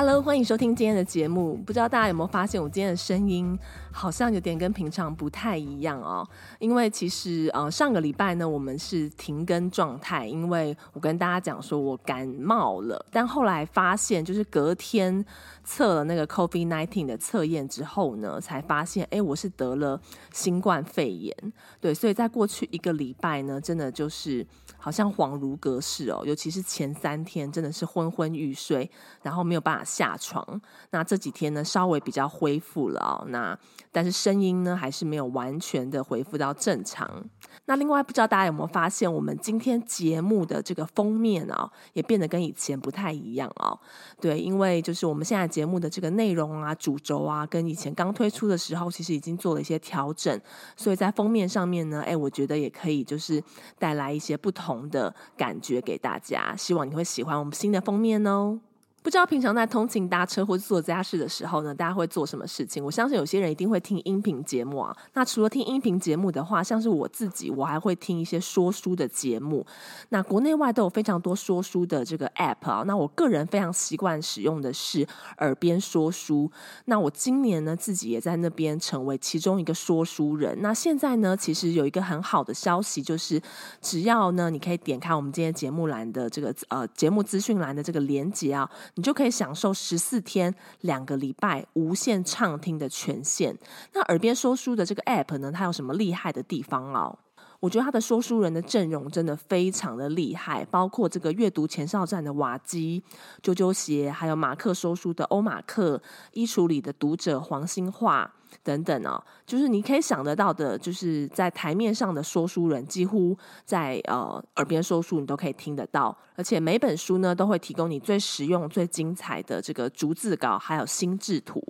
[0.00, 1.56] Hello，欢迎收听今天的节目。
[1.56, 3.58] 不知道大家有没有发现，我今天的声音
[3.90, 6.24] 好像有点跟平常不太一样哦。
[6.60, 13.04] 因为其实呃上个礼拜呢，我们是停更状态，因为我跟大家讲说我感冒了。
[13.10, 15.24] 但后来发现，就是隔天
[15.64, 20.00] 测了那个 COVID-19 的测验之后呢，才发现哎，我是得了
[20.32, 21.34] 新冠肺炎。
[21.80, 26.22] 对，所以在过去一个礼拜呢，真的就是好像恍如隔世哦。
[26.24, 28.88] 尤其是前三天，真的是昏昏欲睡，
[29.22, 30.60] 然后没有办法下床，
[30.90, 33.58] 那这几天呢，稍微比较恢复了哦，那
[33.90, 37.24] 但是声音呢还是没有完全的恢复到正常。
[37.64, 43.78] 那另外不知道大家有没有发现，我们今天节目的这个封面哦，也变得跟以前不太一样哦。
[44.20, 50.40] 对，因为就是我们现在节目的这个内容啊、主轴啊，跟以前刚推出的时候，其实已经做了一些调整，
[50.76, 53.42] 所以在封面上面呢，哎，我觉得也可以就是
[53.78, 56.54] 带来一些不同的感觉给大家。
[56.56, 58.60] 希望你会喜欢我们新的封面哦。
[59.00, 62.84] 不知道平常在通勤搭车或者做家事的时候呢，大家会做什么事情？
[62.84, 64.94] 我相信有些人一定会听音频节目啊。
[65.14, 69.64] 那除了听音频节目的话，像是我自己，我还会听一些说书的节目。
[70.10, 72.82] 那国内外都有非常多说书的这个 app 啊。
[72.86, 75.06] 那我个人非常习惯使用的是
[75.38, 76.50] 耳边说书。
[76.86, 80.60] 那我今年呢，自己也在那边成为其中一个说书人。
[80.60, 83.40] 那现在呢，其实有一个很好的消息，就是
[83.80, 88.68] 只要呢，你可以点开我们今天节目栏的这个呃节目资讯栏的这个连接啊。
[88.98, 93.56] 你就可以享受十四天两个礼拜无限畅听的权限。
[93.92, 97.16] 那耳边说书的这个 app 呢，它有什么厉害的地方哦？
[97.60, 103.00] 我觉得它的说书人的阵容真的非常的厉害，包括这个阅读前哨站的瓦基、
[103.40, 108.34] 啾啾鞋，还有马克说书的欧马克、衣橱里的读者黄兴化。
[108.62, 116.16] 等等哦，就是你可以想得到的，就是在台面上的说书人，几乎在呃耳边说书，你都可以听得到。
[116.36, 121.62] 而且每本书呢，都会提供你最实用、最精彩的这个逐字稿，还有心智图。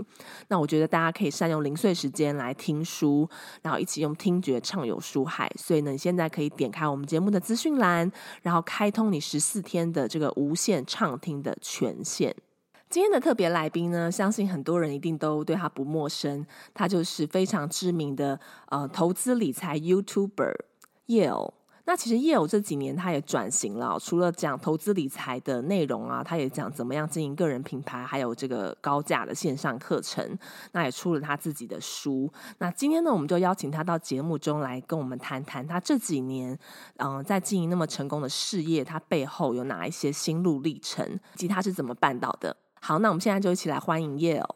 [0.49, 3.29] 那我觉得大家可以善用零碎时间来听书，
[3.63, 5.51] 然后一起用听觉畅游书海。
[5.57, 8.11] 所以呢，你现在可以点开我们节目的资讯栏，
[8.43, 12.35] 然后开通你十四天的这个无限畅听的权限。
[12.91, 18.41] 今天的特别来宾呢，相信很多人一定都对他不陌生，他就是非常知名的
[18.71, 20.55] 呃投资理财 YouTuber
[21.07, 21.53] Yale。
[21.85, 30.39] 那其实 Yale 这几年他也转型了，除了讲投资理财的内容啊，他也讲怎么样经营个人品牌，还有这个高价的线上课程。
[30.73, 32.31] 那也出了他自己的书。
[32.57, 36.59] 那今天呢，我们就邀请他到节目中来跟我们谈谈他这几年
[36.97, 42.57] 嗯、在经营那么成功的事业，他背后有哪一些心路历程，以及他是怎么办到的。
[42.89, 44.47] 好，那我们现在就一起来欢迎 Yale。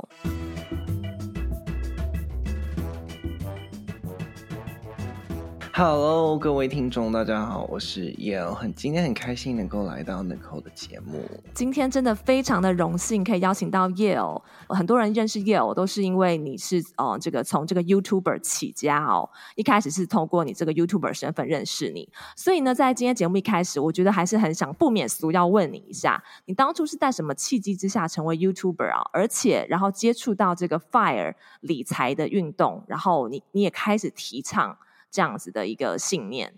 [5.74, 11.24] Hello，各位听众，大家好，我是 Yale，很今天很开心能够来到 Nicole 的节目。
[11.54, 14.42] 今天真的非常的荣幸，可以邀请到 Yale。
[14.68, 22.06] 很多人认识 Yale 都是因为你是哦、这个从这个 YouTuber 起家哦，一开始是通过你这个 YouTuber 身份认识你。
[22.36, 29.00] 所以呢，在今天节目一开始，我觉得还是很想不免俗要问你一下，你当初是在什么契机之下成为 YouTuber 啊？
[29.14, 34.76] 而且然后接触到这个 FIRE 理财的运动，然后你你也开始提倡。
[35.12, 36.54] 这样子的一个信念。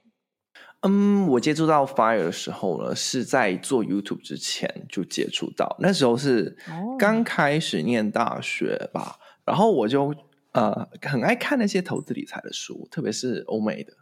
[0.87, 6.57] 嗯，我接触到 Fire 的时候呢，是在做 YouTube 之前就接触到，那时候是
[6.99, 10.15] 刚开始念大学吧，然后我就
[10.53, 13.95] 呃很爱看那些投资理财的书，特别是欧美的，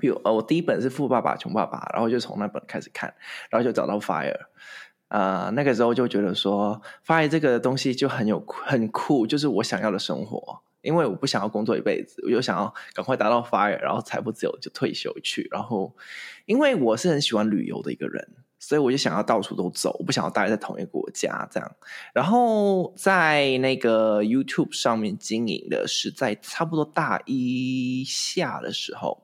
[0.00, 3.12] 比如呃我第一本是《富爸爸穷爸爸》，然后就从那本开始看，
[3.50, 4.38] 然后就找到 Fire，
[5.08, 10.62] 呃那个时候就觉得说 Fire 这个东西就很有很酷，就是我想要的生活。
[10.82, 15.48] 因为我不想要工作一辈子，我就想要赶快达到 FIRE，然后财富自由就退休去。
[15.50, 15.96] 然后，
[16.44, 21.76] 因为我是很喜欢旅游的一个人，所以我就想要到处都走，我不想要待在同一个国家这样。
[22.12, 29.22] 然后在那个 YouTube 上面经营的是在差不多大一下的时候，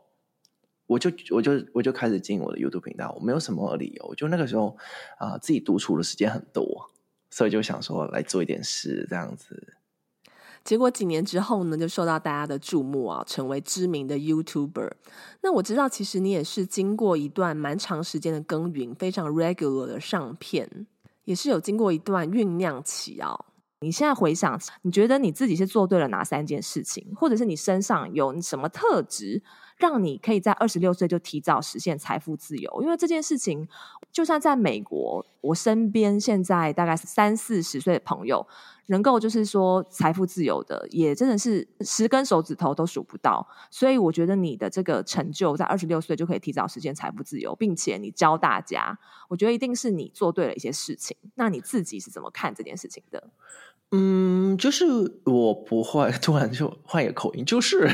[0.87, 3.12] 我就我就我就开始经营我的 YouTube 频道。
[3.19, 4.76] 我没有什么理由，就那个时候
[5.19, 6.90] 啊、自己独处的时间很多，
[7.31, 9.75] 所以就想说来做一点事这样子。
[10.68, 14.90] 结果几年之后呢，就受到大家的注目啊，成为知名的 YouTuber。
[15.40, 20.86] 那我知道，其实你也是经过一段蛮长时间的耕耘，非常 regular 的上片，
[21.24, 23.34] 也是有经过一段酝酿期啊。
[23.80, 29.42] 你现在回想，你觉得你自己是做对了哪三件事情，或者是你身上有什么特质，
[29.78, 32.82] 让你可以在二十六岁就提早实现财富自由？
[32.82, 33.66] 因为这件事情，
[34.10, 38.44] 就算在美国，我身边现在大概三四十岁的朋友，
[38.86, 43.46] 能够就是说财富自由的，也真的是十根手指头都数不到。
[43.70, 48.98] 所以我觉得你的这个成就，在二十六岁就可以提早实现财富自由，并且你教大家，
[49.28, 51.16] 我觉得一定是你做对了一些事情。
[51.36, 53.30] 那你自己是怎么看这件事情的？
[53.90, 54.85] 嗯，就是
[55.25, 57.88] 我不会 突然就换一个口音，就是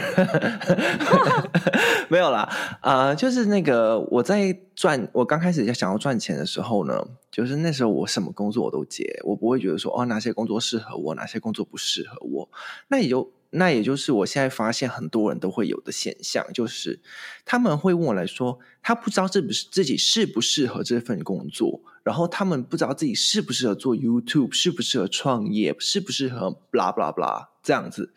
[2.11, 2.49] 没有啦
[2.81, 7.01] 啊、就是那个我在赚，我刚开始想要赚钱的时候呢，
[7.31, 12.49] 就是那时候我什么工作我都接，我不会觉得说哦哪些工作适合我，哪些工作不适合我，
[12.89, 13.31] 那也就。
[13.57, 17.01] 那也就是我现在发现很多人都会有的现象，就是
[17.45, 28.13] 他们会问我来说，他不知道是不是自己适不适合这份工作，然后他们不知道自己适不适合做 YouTube，适不适合创业，适不适合 blah blah blah 这样子。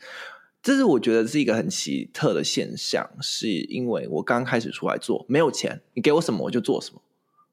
[0.63, 7.01] 这是我觉得是一个很奇特的现象，是因为我刚开始出来做，没有钱，你给我什么我就做什么。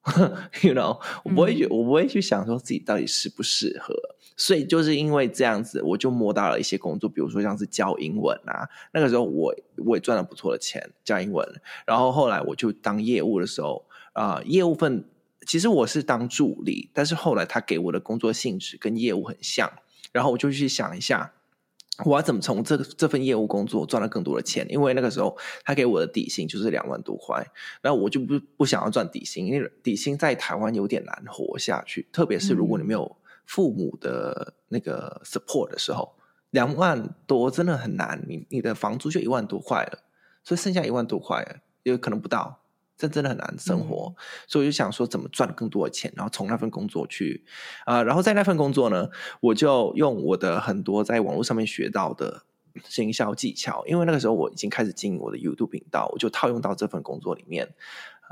[0.62, 3.94] You know，我不会去，我不会去想说自己到底适不适合，
[4.36, 9.54] 所以就是因为这样子，我就摸到了一些工作，比如说像是教英文啊，那个时候我
[9.84, 11.48] 我也赚了不错的钱教英文，
[11.86, 15.04] 然后后来我就当业务的时候啊、呃，业务份
[15.46, 19.72] 其实我是当助理，但是后来他给我的工作性质跟业务很像，
[20.12, 21.32] 然后我就去想一下。
[22.04, 24.66] 我要怎么从这个这份业务工作赚到更多的钱？
[24.68, 27.46] 因为那个时候他给我的底薪就是两万多块，
[27.80, 33.16] 然后我就不不想要赚底薪，因为底薪在台湾有点难活下去，特别是如果你没有
[33.46, 36.16] 父母的那个 support 的时候，
[36.50, 39.98] 两万多真的很难，你你的房租就一万多块了，
[40.42, 42.60] 所以剩下一万多块有可能不到。
[42.96, 47.44] 这真的很难生活，嗯、所以我就想说怎么赚更多的钱，然后从那份工作去
[47.84, 49.08] 啊、呃，然后在那份工作呢，
[49.40, 52.44] 我就用我的很多在网络上面学到的
[52.84, 57.74] 行销技巧，因为那个时候我已经开始经营我的 YouTube 频道，我就套用到这份工作里面，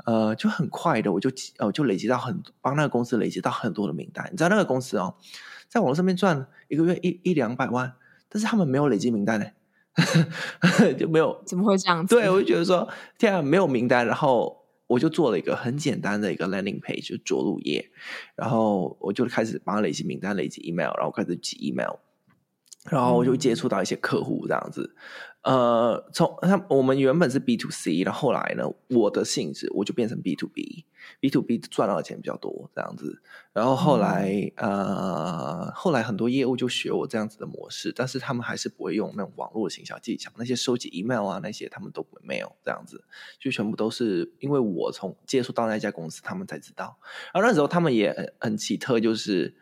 [0.05, 5.15] 呃，就很快的我就呃就累积到很帮那个公司累积到很多的名单，你知道那个公司哦，
[5.69, 7.93] 在网络上面赚一个月一一两百万，
[8.29, 9.45] 但是他们没有累积名单呢。
[10.97, 12.15] 就没有，怎么会这样子？
[12.15, 17.91] 对，我就觉得说，天啊，没有名单，然后我就做了一个很简单的一个 landing page，就着陆页，
[18.35, 21.97] 然后我就开始帮他累积名单，累积 email，然后开始寄 email，
[22.89, 24.95] 然后我就接触到一些客户这样子。
[25.43, 33.21] 嗯呃，从他我们原本是 B to C，然后后来呢，我的性质我就变成 B to B，B to B 赚到的钱比较多这样子。
[33.51, 43.03] 然后后来、嗯、呃，后来很多业务就学我这样子的模式，但是他们还是不会用那种网络的行销技巧，那些收集 email 啊那些他们都没有这样子，
[43.37, 46.97] 就全部都是因为我从接触到那家公司，他们才知道。
[47.33, 49.53] 然后那时候他们也很很奇特，就是。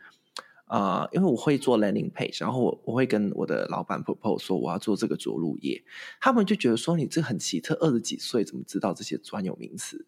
[0.71, 5.83] 啊、呃，因为我会做 landing page，然后我我会跟我的老板 propose 说我要做这个着陆页，
[6.21, 10.06] 他们就觉得说你这很奇特，二十几岁怎么知道这些专有名词？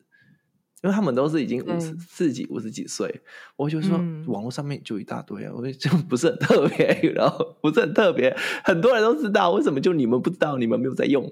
[0.81, 3.21] 因为他们都是已经五十四几、五十几岁，
[3.55, 10.57] 我就说、嗯、网络上面就一大堆啊，我 就不是很特别，然后不是很特别，很多人都知道，为什么就你们不知道？
[10.57, 11.29] 你们没有在用？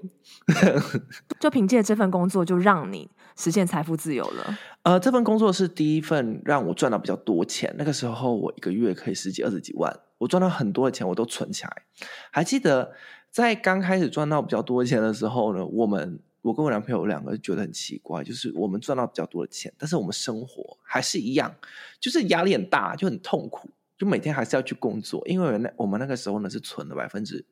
[1.40, 4.58] 就凭借这份工作，就让你实现财富自由了。
[4.82, 7.74] 呃，这份工作是第一份让我赚到比较多钱。
[7.78, 11.82] 那个时候我一个月可以十几、二十几万，我赚到很多的钱，我都存起来。
[12.30, 12.92] 还记得
[13.30, 21.54] 在刚开始赚到比较多钱的时候呢，我们我跟我男朋友两个觉得很奇怪，就是我们赚到比较多的钱，但是我们生活还是一样，
[22.00, 25.22] 就是压力很大，就很痛苦，就每天还是要去工作。
[25.28, 27.46] 因为那我们那个时候呢是存了百分之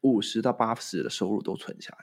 [0.00, 1.96] 五十到八十的收入都存起来。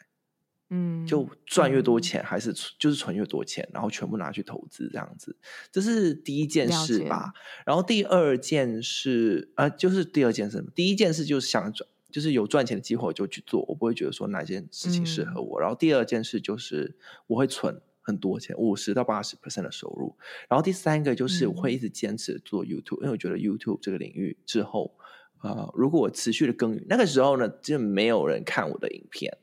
[0.72, 5.36] 嗯，就赚越多钱，还是存就是存越多钱，然后全部拿去投资这样子，
[5.72, 7.34] 这是第一件事吧。
[7.66, 10.64] 然后第二件事，呃，就是第二件事。
[10.76, 15.60] 第一件事就是想赚，就是有赚钱的机会我就去做，我不会觉得说哪件事情适合我。
[15.60, 15.62] 嗯。
[15.62, 16.96] 然后第二件事就是
[17.26, 20.16] 我会存很多钱，五十到八十 percent 的收入。
[20.48, 24.96] 然后第三个就是我会一直坚持做 YouTube，嗯，因为我觉得 YouTube 这个领域之后，
[25.42, 29.36] 呃，如果我持续的耕耘，那个时候呢，就没有人看我的影片。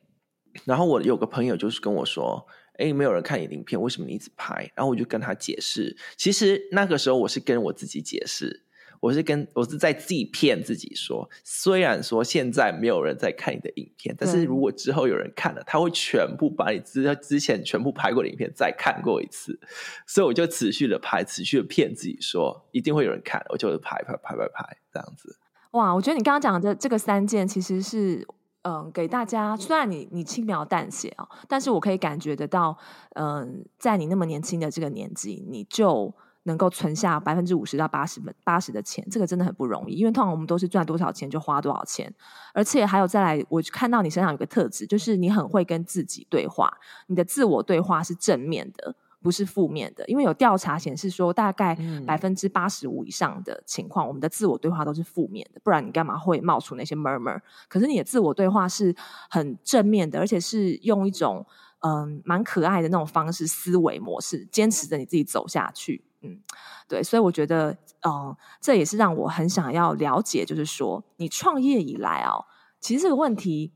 [0.64, 2.46] 然后我有个朋友就是跟我说
[2.78, 8.62] ：“哎，没有人看你的影片，为什么你一直拍？”然后我就跟他解释，其实那个时候我是跟我自己解释，
[9.00, 19.58] 我是跟我是在自己骗自己说，虽然说现在没有人在看你的影片，但是如果之后有人看了，他会全部把你之之前全部拍过的影片再看过一次，
[20.06, 25.38] 所以我就持续的拍，持续的骗自己说一定会有人看，我就拍拍拍拍拍这样子。
[25.72, 28.26] 哇，我觉得你刚刚讲的这个三件其实是。
[28.66, 32.76] 嗯，给大家，虽然你你轻描淡写啊，但是我可以感觉得到，
[33.14, 39.94] 嗯，在你那么年轻的这个年纪，你就能够存下百分之五十到八十分八十的钱，这个真的很不容易。
[39.94, 42.12] 因为通常我们都是赚多少钱就花多少钱，
[42.54, 48.96] 而且还有再来，我看到你身上有个特质，就是你很会跟自己对话，你的自我对话是正面的，
[49.26, 50.06] 不是负面的。
[50.06, 57.40] 因为有调查显示说，大概百分之八十五以上的情况，嗯、我们的自我对话都是负面的，不然你干嘛会冒出那些 murmur？
[57.66, 58.94] 可是你的自我对话是
[59.28, 61.44] 很正面的，而且是用一种。
[61.80, 66.02] 嗯，蛮可爱的那种方式、思维模式，坚持着你自己走下去。
[66.22, 66.40] 嗯，
[66.88, 72.46] 对，所以我觉得，嗯，这也是让我很想要了解，就是说，你创业以来哦，
[72.80, 73.72] 其实这个问题，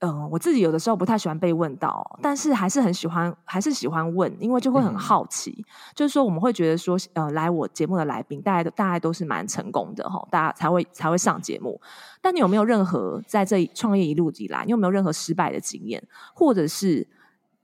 [0.00, 5.54] 嗯，我自己有的时候不太喜欢被问到，但是还是很喜欢，还是喜欢问，因为就会很好奇。
[5.58, 5.64] 嗯、
[5.94, 11.80] 就是说，我们会觉得说，呃，来我节目的来宾，大家都大概都是蛮成功的哈，大家才会才会上节目。
[12.20, 16.02] 但你有没有任何在这创业一路以来，你有没有任何失败的经验，
[16.34, 17.06] 或者是？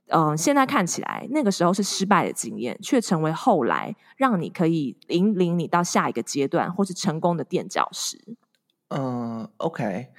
[0.09, 8.17] 嗯、呃，现在看起来那个时候是失败的经验，却成为后来让你可以引领你到下一个阶段，或是成功的垫脚石。
[8.91, 10.13] 嗯，OK，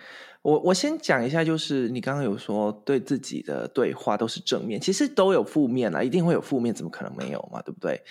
[0.48, 7.62] 我我先讲一下，就是你刚刚有说对自己的对话都是正面，其实都有负面啊，一定会有负面，怎么可能没有嘛？
[7.62, 8.02] 对不对？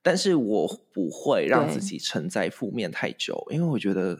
[0.00, 4.16] 但是我不会让自己沉在负面太久，因为我觉得，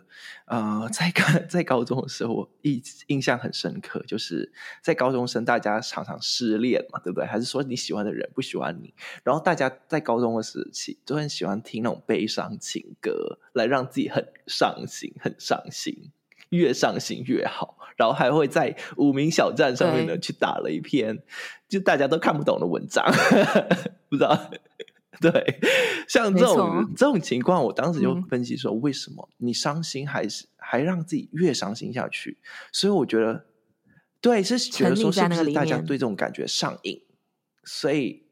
[0.46, 7.24] 呃，在高 在高中的时候，我印印象很深刻，就是在高中生，大家常常失恋嘛，对不对？
[7.24, 16.10] 还是说你喜欢的人不喜欢你，然后大家在高中的时期都很喜欢听那种悲伤情歌，来让自己很伤心，很伤心，
[16.50, 21.20] 越上心越好，然后还会在无名小站上面呢去打了一篇
[21.68, 23.04] 就大家都看不懂的文章，
[24.08, 24.38] 不知道。
[25.20, 25.60] 对，
[26.08, 32.38] 像这种这种情况，我当时就分析说，为什么你伤心还是、嗯、还让自己越伤心下去？
[32.72, 33.44] 所以我觉得，
[34.22, 37.02] 对，是觉得说是不是大家对这种感觉上瘾？
[37.64, 38.22] 所以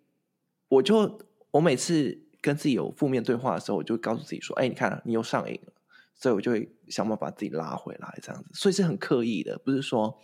[0.69, 1.21] 我就
[1.51, 5.73] 我每次跟自己有负面对话的时候，我就告诉自己说：“哎，你看，你又上瘾了。”
[6.17, 8.51] 所以我就会想办法把自己拉回来，这样子。
[8.55, 10.21] 所以是很刻意的，不是说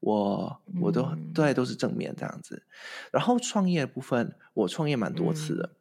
[0.00, 2.64] 我我都、嗯、对都是正面这样子。
[3.12, 5.70] 然后创业的部分，我创业蛮多次的。
[5.72, 5.76] 嗯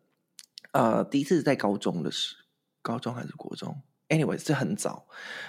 [0.76, 2.36] 呃，第一次在高中的时，
[2.82, 5.08] 高中还是国中？Anyway，是很早。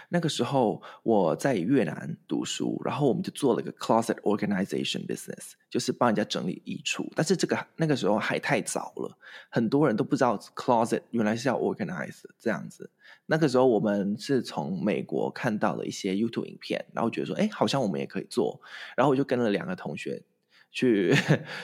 [0.09, 7.07] 那个时候我在越南读书，然后我们就做了一个 closet organization business，就是帮人家整理衣橱。
[7.15, 9.19] 但是这个那个时候还太早了，
[9.51, 12.91] 很多人都不知道 closet 原来是要 organize 这样子。
[13.27, 18.61] 那个时候我们是从美国看到了一些 YouTube 影片，然后觉得说，哎，好像我们也可以做。
[18.97, 20.23] 然后我就跟了两个同学
[20.77, 21.17] 去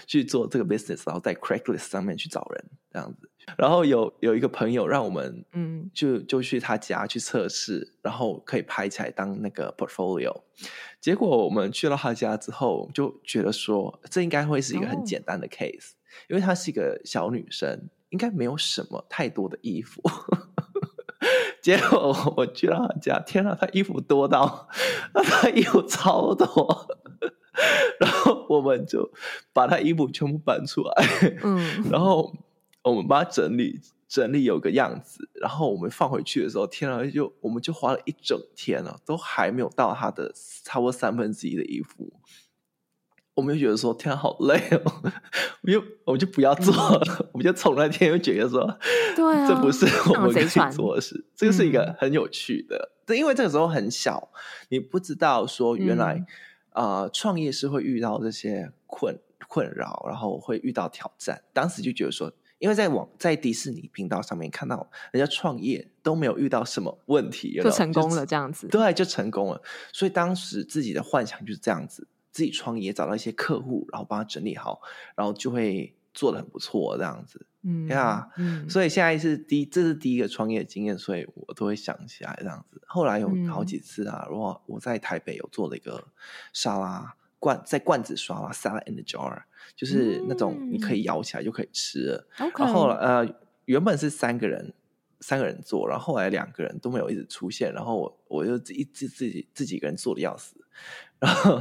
[0.06, 3.28] 去做这个 business，然后在 Craigslist 上面去找人这样子。
[3.58, 10.34] 然后有有一个朋友让我们，嗯，就就去他家去测试，然后可以拍起来当那个 portfolio。
[10.98, 20.00] 结果我们去了他家之后，就觉得说这应该会是一个很简单的 case，哦，因为她是一个小女生，应该没有什么太多的衣服。
[21.60, 24.68] 结果我去了他家，天啊，他衣服多到，
[25.12, 26.88] 他衣服超多，
[28.00, 29.10] 然后我们就
[29.52, 31.06] 把他衣服全部搬出来，
[31.42, 32.32] 嗯，然后。
[32.84, 33.78] 我们把它整理
[34.08, 42.12] 整理有个样子，然后我们放回去的时候，天啊，就我们就花了一整天了，都还没有到他的差不多三分之一的衣服。
[43.34, 45.12] 我们就觉得说，天啊，好累哦，
[45.62, 48.66] 我就我们就不要做了，嗯、我们就从那天就觉得说，
[49.14, 51.24] 对啊，这不是我们可以做的事。
[51.36, 54.30] 这个是一个很有趣的，对、嗯，因为这个时候很小，
[54.70, 56.26] 你不知道说原来
[56.74, 61.42] 呃，创业是会遇到这些困困扰，然后会遇到挑战。
[61.52, 62.32] 当时就觉得说。
[62.58, 69.60] 因为在网在迪士尼频道上面看到人家创业都没有遇到什么问题，就成功了这样子，对，就成功了。
[69.92, 74.80] 所以当时自己的幻想就是这样子，自己创业找到一些客户，然后帮他整理好，
[75.16, 77.44] 然后就会做的很不错这样子。
[77.62, 82.80] 嗯呀，yeah, 嗯，所以现在是第这是第一个创业经验，所以我都会想起来这样子。
[82.86, 86.08] 后来有好几次啊，如果、嗯、我在台北有做了一个
[86.52, 87.16] 沙拉。
[87.42, 89.42] 罐在罐子刷嘛，salad in the jar，
[89.74, 92.28] 就是那种你可以咬起来就可以吃了。
[92.38, 93.26] 嗯、然后呃，
[93.64, 94.72] 原本是三个人，
[95.18, 100.54] 三个人做，然后后来两个人都没有一直出现，然后我我就自己自自己自己一个人做的要死，
[101.22, 101.60] 然后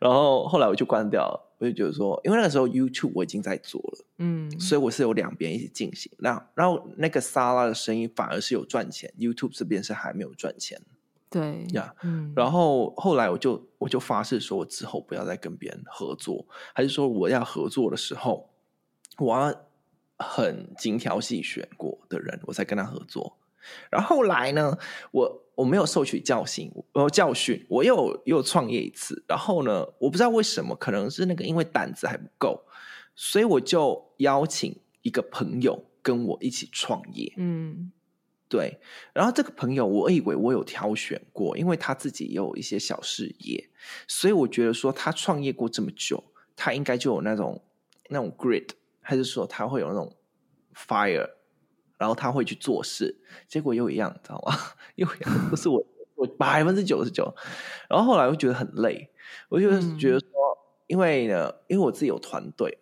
[0.00, 10.80] 然后后来我就关掉了，我就觉得说，因为那个时候 YouTube 我已经在做了，嗯，所以我是有两边一起进行，那然后那个沙拉的声音反而是有赚钱，YouTube 这边是还没有赚钱。
[11.30, 16.44] 对呀，yeah, 嗯，然后后来我就我就发誓说，我之后不要再跟别人合作，
[16.74, 18.48] 还是说我要合作的时候，
[19.18, 19.54] 我要
[20.18, 23.36] 很精挑细选过的人，我才跟他合作。
[23.90, 24.76] 然后后来呢，
[25.12, 29.24] 我我没有受取教训，我教训，我又又创业一次。
[29.26, 32.64] 然后呢，我不知道为什么，可能是那个因为胆子还不够，
[33.14, 35.84] 所以我就邀请一个朋友。
[36.06, 37.32] 跟我一起创业。
[37.36, 37.90] 嗯，
[38.48, 38.78] 对。
[39.12, 43.68] 然后这个朋友，我以为我有挑选过，因为他自己也有一些小事业，
[44.06, 46.22] 所以我觉得说他创业过这么久，
[46.54, 47.60] 他应该就有那种
[48.08, 48.68] 那种 grit，
[49.00, 50.14] 还是说他会有那种
[50.76, 51.28] fire，
[51.98, 53.16] 然后他会去做事。
[53.46, 54.54] 结果又一样，知道吗？
[54.96, 55.84] 又一样，不是我，
[56.14, 57.34] 我百分之九十九。
[57.88, 59.10] 然后后来我觉得很累，
[59.48, 62.78] 我就觉得说，嗯、因为呢，因为我自己有团队。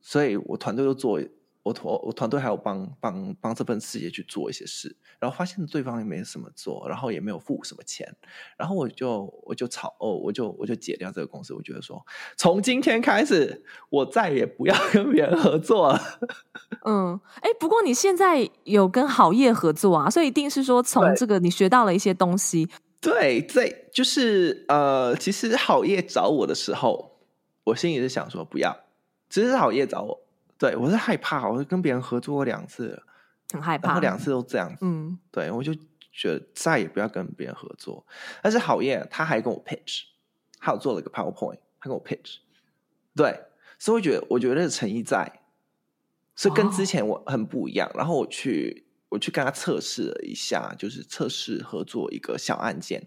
[0.00, 1.20] 所以我团队都做，
[1.68, 8.10] 我团我团队还有帮帮帮这份事业去做一些事，然后发现对方也没什么做，然后也没有付什么钱，
[8.56, 12.02] 然后我就我就吵哦，我就我就解掉这个公司，我觉得说
[12.36, 16.00] 从今天开始我再也不要跟别人合作了。
[16.86, 22.66] 嗯，哎，不过你现在有跟好业合作啊，所以一定是说从这个你学到了一些东西。
[23.00, 27.18] 对，对，就是呃，其实好业找我的时候，
[27.64, 28.74] 我心里是想说不要。
[29.30, 30.18] 其实是好业找我，
[30.58, 33.00] 对，我是害怕，我是跟别人合作过两次，
[33.52, 35.72] 很害怕，然后两次都这样子，嗯，对，我就
[36.12, 38.04] 觉得再也不要跟别人合作。
[38.42, 40.02] 但是好业他还跟我 pitch，
[40.58, 42.38] 他有做了一个 PowerPoint，他跟我 pitch，
[43.14, 43.40] 对，
[43.78, 45.40] 所以我觉得我觉得诚意在，
[46.34, 47.88] 所以跟之前我很不一样。
[47.90, 53.06] 哦、然后我去我去跟他测试了一下，就是测试合作一个小案件。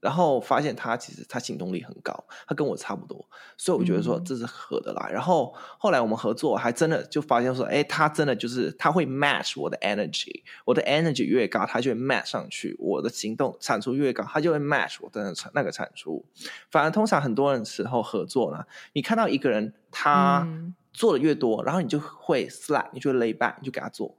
[0.00, 3.24] 然后发现他其实他行动力很高，他跟我差不多，
[3.56, 5.10] 所以我觉得说这是合得来。
[5.10, 12.76] 嗯、然后后来我们合作，还真的就发现说，哎，他真的就是他会 match 我的 energy，我的 energy 越高，他就会 match 上去。
[12.78, 16.24] 我的行动产出越高，他就会 match 我的那个产出。
[16.70, 20.46] 反而通常很多人时候合作呢，你看到一个人他
[20.92, 24.16] 做的越多，嗯、然后你就会 slack，你就会 lay back，你就给他做，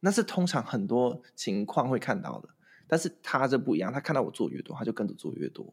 [0.00, 2.48] 那是通常很多情况会看到的。
[2.92, 5.72] 但是他这不一样，他看到我做越多，他就跟着做越多，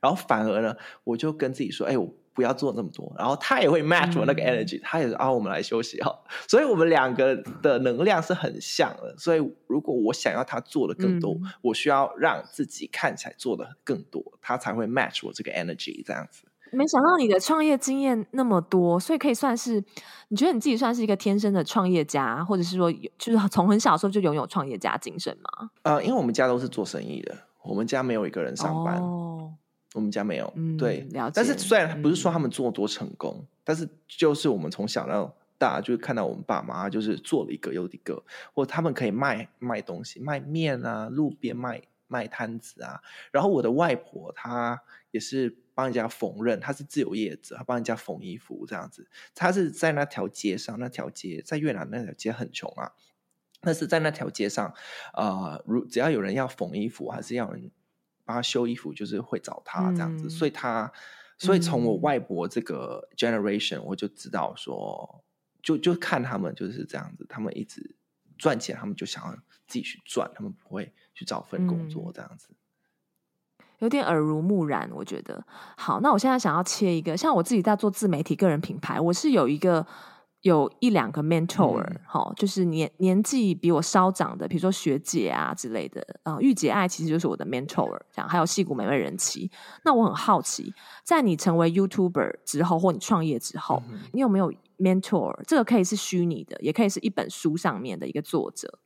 [0.00, 6.12] 然后反而呢，我就跟自己说，哎，我不要做那么多，然后他也会 match 我那个 energy，、嗯、他也是啊，我们来休息哈，
[6.50, 16.42] 所以我们两个的能量是很像的，所以如果我想要他做的更多，嗯、我需要让自己看起来做的更多，他才会 match 我这个 energy 这样子。
[16.72, 19.82] 没想到你的创业经验那么多，所以可以算是
[20.28, 25.70] 你觉得你自己算是一个天生的创业家，或者是说，就是从很小的时候就拥有创业家精神吗？
[25.82, 29.52] 呃，因为我们家都是做生意的，我们家没有一个人上班，哦、
[29.94, 31.32] 我们家没有，嗯、对，了解。
[31.36, 43.00] 但是虽然不是说他们做多成功，嗯、但是就是我们从小到大就是看到我们爸妈就是做了一个又一个，或他们可以卖卖东西，卖面啊，路边卖卖摊子啊。
[43.30, 45.58] 然后我的外婆她也是。
[45.76, 49.06] 帮人家缝纫，她是自由业者，她帮人家缝衣服这样子。
[49.34, 52.92] 她是在那条街上，那条街在越南那条街很穷啊。
[53.60, 54.66] 但是在那条街上，
[55.12, 57.70] 啊、呃，如只要有人要缝衣服，还是要人
[58.24, 60.28] 帮他修衣服，就是会找他这样子。
[60.28, 60.90] 嗯、所以他，
[61.36, 65.22] 所以从我外婆这个 generation，我就知道说，
[65.62, 67.94] 就就看他们就是这样子，他们一直
[68.38, 69.34] 赚钱，他们就想要
[69.66, 72.50] 自己去赚，他们不会去找份工作这样子。
[72.52, 72.56] 嗯
[73.80, 75.44] 有点耳濡目染，我觉得
[75.76, 76.00] 好。
[76.00, 79.86] 那我现在想要切一个，像我自己在做自媒体个人品牌，我是有一个
[80.40, 86.00] 有一两个 mentor，好、嗯，就是年年纪比我稍长的，比如说学姐啊之类的。
[86.22, 89.50] 啊、呃，御姐爱其实就是我的 mentor，这样还有戏骨美味人妻。
[89.84, 90.72] 那我很好奇，
[91.04, 95.38] 在你成为 YouTuber 之后，或你创业之后，嗯、你有没有 mentor？
[95.46, 98.78] 这个可以是虚拟的，也可以是一本书上面的一个作者。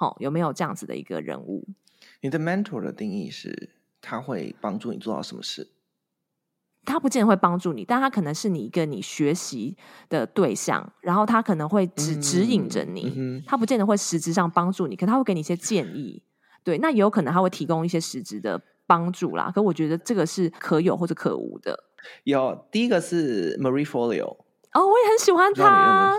[0.00, 1.66] 好，有没有这样子的一个人物？
[2.20, 3.70] 你的 mentor 的定义是？
[4.00, 5.72] 他会帮助你做到什么事？
[6.84, 9.76] 他不见得会帮助你，但他可能是你一个你学习
[10.08, 13.12] 的对象，然后他可能会指指引着你。
[13.16, 16.22] 嗯、他不见得会实质上帮助你，可他会给你一些建议。
[16.62, 19.50] 对，那也有可能他会提供一些实质的帮助啦。
[19.52, 21.76] 可我觉得这个是可有或者可无的。
[22.22, 24.36] 有第一个是 Marie Forleo。
[24.78, 26.14] 哦，我也很喜欢他，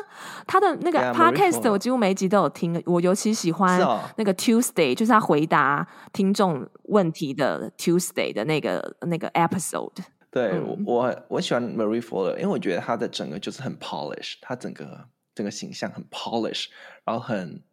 [0.45, 2.81] 他的那个 podcast 我几乎每一集都有听。
[2.85, 3.79] 我尤其喜欢
[4.17, 9.93] 那个 Tuesday，就是他回答听众问题的 Tuesday 的那个那个 episode。
[10.29, 16.65] 对，嗯、我我喜欢 Marie Fuller，因为我觉得他的整个就是很 polish，他整个整个形象很 polish，
[17.05, 17.63] 然后很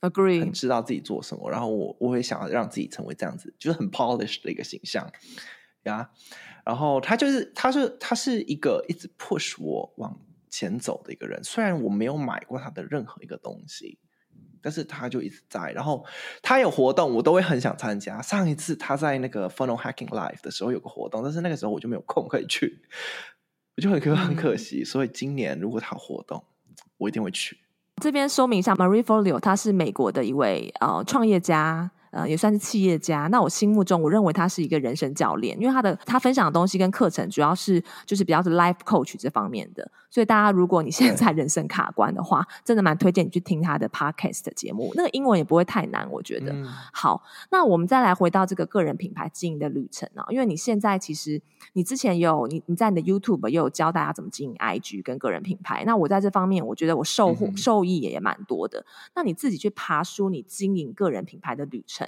[0.00, 1.48] agree，很知道自己做什么。
[1.50, 5.08] 然后我我会想要让自己成为这样子，就是很 polish 的一个形象
[5.84, 6.10] 呀。
[6.64, 10.16] 然后他就是，他是他是一个一直 push 我往
[10.52, 11.42] 前走的一个人。
[11.42, 13.98] 虽然我没有买过他的任何一个东西，
[14.60, 15.72] 但是他就一直在。
[15.72, 16.04] 然后
[16.42, 18.22] 他有活动，我都会很想参加。
[18.22, 22.82] 上一次他在那个 Funnel Hacking Live 的时候有个活动，但是那个时候我就没有空可以去，
[23.76, 24.84] 我就很可很可惜。
[24.84, 26.44] 所以今年如果他活动，
[26.98, 27.58] 我一定会去。
[28.02, 31.90] 这边说明一下，Marie Forleo 他是美国的一位呃创业家。
[32.12, 33.26] 呃，也算是企业家。
[33.32, 39.90] 那我心目中，我认为他是一个人生教练，因为他的他分享的东西跟课程主要是就是比较是 life coach 这方面的。
[40.08, 46.52] 所以大家如果你现在人生卡关的话，真的蛮推荐你去听他的 podcast 节目，那个英文也不会太难，我觉得。
[46.52, 51.40] 嗯、好，那我们再来回到这个个人品牌经营的旅程啊，因为你现在其实
[51.72, 55.82] 你之前有你你在你的 YouTube 也有教大家怎么经营 IG 跟个人品牌。
[55.86, 58.84] 那我在这方面，我觉得我受受益也也蛮多的。
[59.14, 62.01] 那你自己去爬书你经营个人品牌的旅程，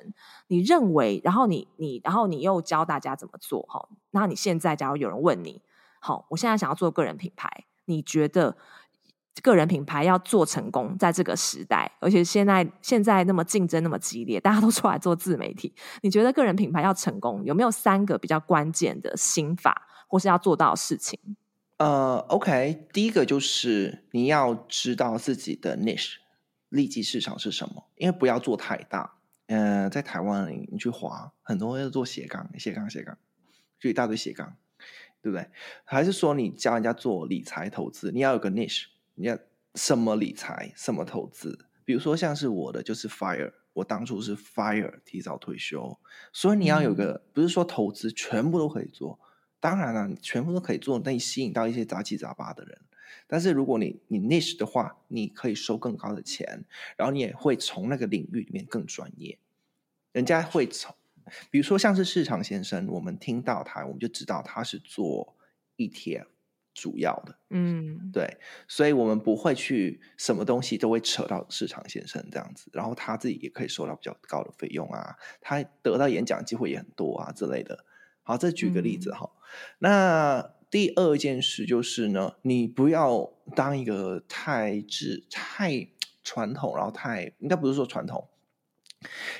[0.46, 3.88] 你认为，然后你你然后你又教大家怎么做哈？
[4.11, 5.61] 那你现在假如有人问你，
[6.00, 7.48] 好，我现在想要做个人品牌，
[7.87, 8.57] 你觉得
[9.42, 21.18] 个人品牌要做成功，在这个时代，而且现在现在那么竞争那么激烈，大家都出来做自媒体，你觉得个人品牌要成功，有没有三个比较关键的心法，或是要做到的事情？
[21.78, 26.18] 呃，OK，第一个就是你要知道自己的 niche。
[26.70, 27.85] 利基市场是什么？
[27.94, 29.14] 因为不要做太大。
[29.54, 33.16] 嗯、呃，在台湾你，你去滑，很多人做斜杠、斜杠、斜杠，
[33.78, 34.56] 就一大堆斜杠，
[35.22, 35.48] 对不对？
[35.84, 39.38] 还是说你教人家做理财投资，你要有个 niche，你要
[39.76, 41.66] 什么理财、什么投资？
[41.84, 45.96] 比如说像是我的就是 fire，我当初是 fire 提早退休，
[46.32, 49.20] 所以你要有个，嗯、不是说投资全部都可以做，
[49.60, 52.80] 当然了，你全部都可以做，那你吸引到一些杂七杂八的人。
[53.26, 56.64] 但是如果你你 niche 的话，你可以收更高的钱，
[56.96, 59.38] 然后你也会从那个领域里面更专业。
[60.12, 60.94] 人家会从，
[61.50, 65.36] 比如说像是市场先生，我们听到他，我们就知道他是做
[65.76, 66.26] ETF
[66.72, 68.38] 主要的，嗯，对，
[68.68, 77.84] 所以我们不会去什么东西都会扯到市场先生这样子，然后他自己也可以收到比较高的费用啊，他得到演讲机会也很多啊之类的。
[78.22, 79.40] 好，再举个例子哈，嗯、
[79.78, 80.54] 那。
[80.74, 85.87] 第二件事就是呢，你不要当一个太智太
[86.24, 88.26] 传统，然后太应该不是说传统，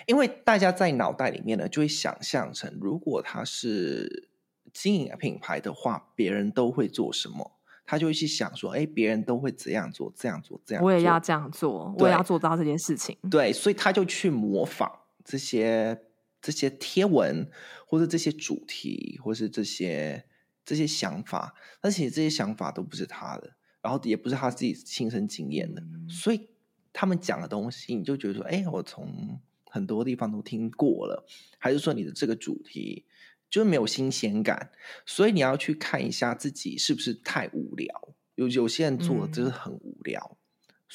[0.07, 4.29] 因为大家在脑袋里面呢就会想象成，如果他是
[4.73, 7.51] 经营品牌的话，别人都会做什么，
[7.85, 13.19] 他就会去想说，哎，别人都会这样做，这样做，这样做，我也要这样做，我也要做到这件事情。
[13.29, 14.89] 对，所以他就去模仿
[15.25, 16.01] 这些
[16.41, 17.51] 这些贴文，
[17.89, 20.25] 或者这些主题，或是这些。
[20.65, 26.49] 这些想法，而且这些想法都不是他的，然后也不是他自己亲身经验的，嗯、所以
[26.93, 31.27] 他们讲的东西，你就觉得说，哎，我从很多地方都听过了，
[31.59, 33.05] 还是说你的这个主题
[33.51, 34.71] 就是没有新鲜感，
[35.05, 40.39] 所以你要去看一下自己是不是太无聊，有有些人做的真的很无聊。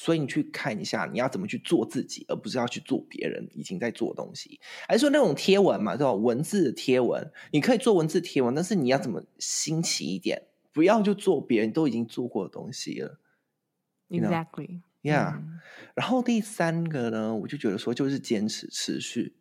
[0.00, 4.58] 嗯所以你去看一下，你要怎么去做自己，而不是要去做别人已经在做的东西。
[4.88, 10.40] 还是说那种贴文嘛，这种文字的贴文，你可以做文字贴文，但是你要怎么新奇一点？
[10.72, 13.20] 不要就做别人都已经做过的东西了。
[14.08, 15.42] Exactly，Yeah。
[15.94, 19.36] 然后第三个呢，我就觉得说就是坚持持续。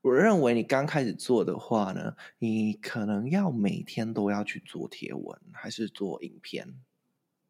[0.00, 6.66] 我认为你刚开始做的话呢，你可能要每天都要去做贴文，还是做影片，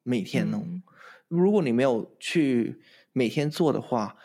[0.03, 0.61] 每天哦。
[0.63, 0.83] 嗯
[1.31, 4.17] 如果你没有去每天做的话，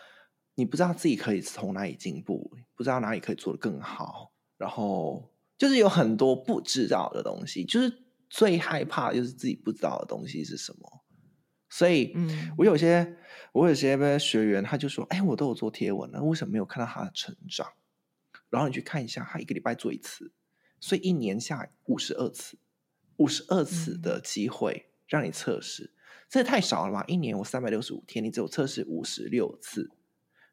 [0.55, 11.03] 你不知道自己可以从哪里进步，不知道哪里可以做得更好，然后就是有很多不知道的东西，就是最害怕就是自己不知道的东西是什么。
[11.69, 13.17] 所以，嗯，我有些
[13.51, 17.67] 我有些学员他就说：“哎，我都有做贴文了，为什么没有看到他的成长？”
[18.49, 20.31] 然后你去看一下，他一个礼拜做一次，
[20.79, 22.57] 所以一年下来五十二次，
[23.17, 25.91] 五十二次的机会让你测试。
[26.29, 27.03] 这太少了吧？
[27.07, 29.89] 一年我三百六十五天，你只有测试五十六次，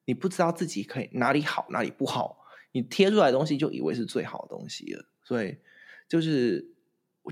[0.04, 5.04] 你不知道自己可以哪里好，哪里不好，你贴出来的东西就以为是最好的东西了。
[5.24, 5.56] 所以，
[6.08, 6.74] 就是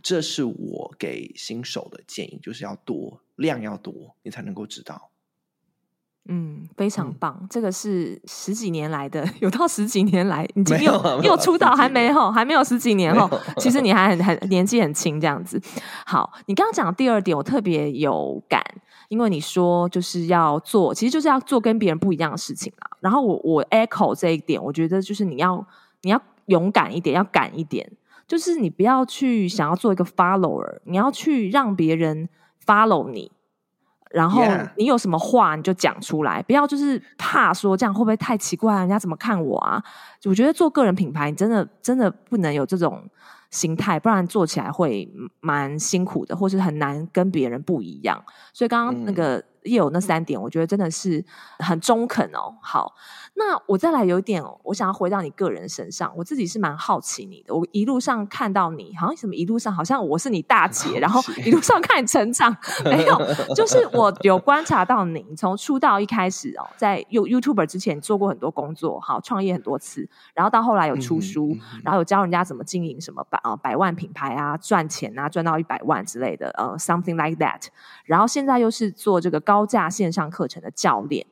[0.03, 5.10] 这是我给新手的建议，就是要多，量要多，你才能够知道。
[6.29, 7.37] 嗯，非常棒。
[7.41, 12.31] 嗯、这个是十几年来的， 有到十几年来，你有又有出道还没有？
[12.31, 13.29] 还没有十几年后，
[13.59, 15.61] 其实你还很很年纪很轻这样子。
[16.07, 18.63] 好，你刚刚讲的第二点，我特别有感，
[19.09, 22.91] 因为你说就是要做，其实就是要做跟别人不一样的事情啦。
[23.01, 25.67] 然后我我 echo 这一点，我觉得就是你要
[26.03, 27.91] 你要勇敢一点，要敢一点，
[28.29, 32.29] 就是你不要去想要做一个 follower，你要去让别人
[32.65, 33.33] follow 你。
[34.11, 34.43] 然后
[34.77, 39.83] 你有什么话你就讲出来，不要就是怕说这样会不会太奇怪，人家怎么看我啊？
[40.25, 43.09] 我觉得做个人品牌，你真的真的不能有这种
[43.51, 45.09] 心态，不然做起来会
[45.41, 48.21] 蛮辛苦的，或是很难跟别人不一样。
[48.53, 51.25] 所以刚刚那个也有那三点，我觉得真的是
[51.59, 52.57] 很中肯哦。
[52.63, 52.95] 好，
[53.35, 57.55] 那我再来有一点，我想要回到你个人身上，我自己是蛮好奇你的。
[57.55, 63.17] 我一路上看到你，好像什么一路上好像我是你大姐，然后一路上看你成长，没有，
[63.55, 77.67] 就是我有观察到你从出道一开始哦，在 You YouTuber 之前做过很多工作，好，创业很多次，然后到后来有出书，嗯嗯、然后有教人家怎么经营什么百啊百万品牌啊，赚钱啊，赚到一百万之类的，呃，something like that。
[78.05, 81.27] 然后现在又是做这个高价线上课程的教练，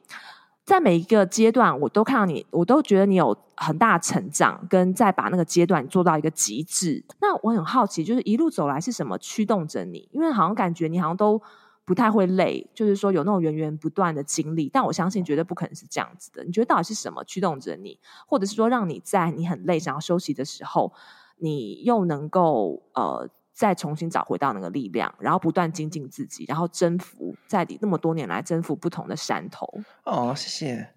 [0.65, 7.05] 在每一个阶段，我都看到你，我都觉得你有很大成长，跟再把那个阶段做到一个极致。
[7.21, 10.09] 那我很好奇，就是一路走来是什么驱动着你？
[10.11, 11.41] 因为好像感觉你好像都
[11.85, 14.69] 不太会累，就是说有那种源源不断的经历。
[14.69, 16.43] 但我相信绝对不可能是这样子的。
[16.43, 20.93] 你觉得到底是什么驱动着你，或者是说让你在你很累想要休息的时候，
[21.37, 23.29] 你又能够呃？
[23.59, 29.67] 再重新找回到那个力量，然后不断精进自己，然后征服在你那么多年来征服不同的山头。
[30.05, 30.91] 哦，谢谢。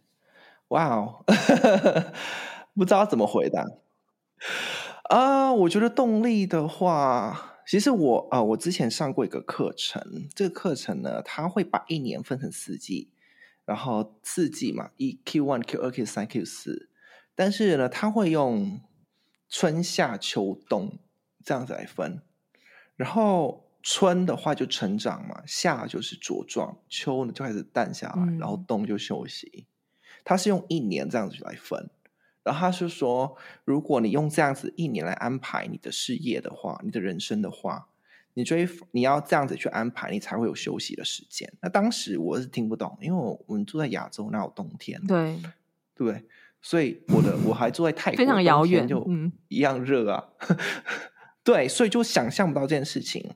[0.67, 1.25] 哇哦，
[2.75, 3.65] 不知道怎么回答。
[5.09, 13.11] 啊、我觉得动力的话，其实我啊、我之前上过一个课程，这个课程呢，它会把一年分成四季，
[13.65, 16.89] 然后四季嘛，一 Q one、Q 二、Q 三、Q 四，
[17.33, 18.79] 但是呢，它会用
[19.49, 20.99] 春夏秋冬
[21.43, 22.21] 这样子来分。
[23.01, 29.65] 然后春的话就成长嘛，夏就是茁壮，秋呢就开始淡下来，然后冬就休息。
[30.23, 31.89] 他是用一年这样子来分，
[32.43, 33.35] 然后他是说，
[33.65, 37.87] 如果你用这样子一年来安排你的事业的话，你的人生的话，
[38.35, 41.51] 你追你要这样子去安排，你才会有休息的时间。
[41.59, 45.01] 那当时我是听不懂，因为我我们住在亚洲，哪有冬天？
[45.07, 45.41] 对，
[45.95, 46.23] 对不对？
[46.61, 49.03] 所以我的我还住在泰国，非常遥远，就
[49.47, 50.23] 一样热啊。
[50.47, 50.57] 嗯
[51.43, 53.33] 对，所以就想象不到这件事情，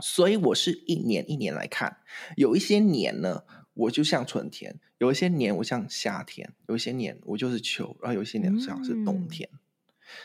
[0.00, 1.98] 所以我是一年一年来看，
[2.36, 3.42] 有一些年呢，
[3.74, 9.48] 我就像春天；有一些年我像夏天；有一些年我就是秋，然后有一些年像是冬天。
[9.52, 9.58] 嗯、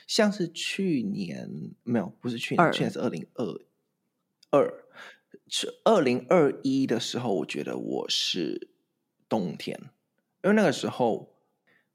[0.05, 1.49] 像是去年
[1.81, 3.59] 没有，不是去年，去年是二零二
[4.51, 4.85] 二，
[5.47, 8.69] 是二零二一的时候，我觉得我是
[9.27, 9.79] 冬天，
[10.43, 11.35] 因为那个时候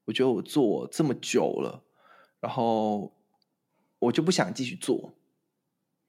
[0.07, 1.85] 我觉得我做这么久了，
[2.41, 3.17] 然后。
[3.99, 5.15] 我就不想继续做，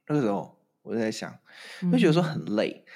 [0.07, 1.39] 那个时候我就在想，
[1.91, 2.83] 就觉得说很累。
[2.85, 2.91] 嗯、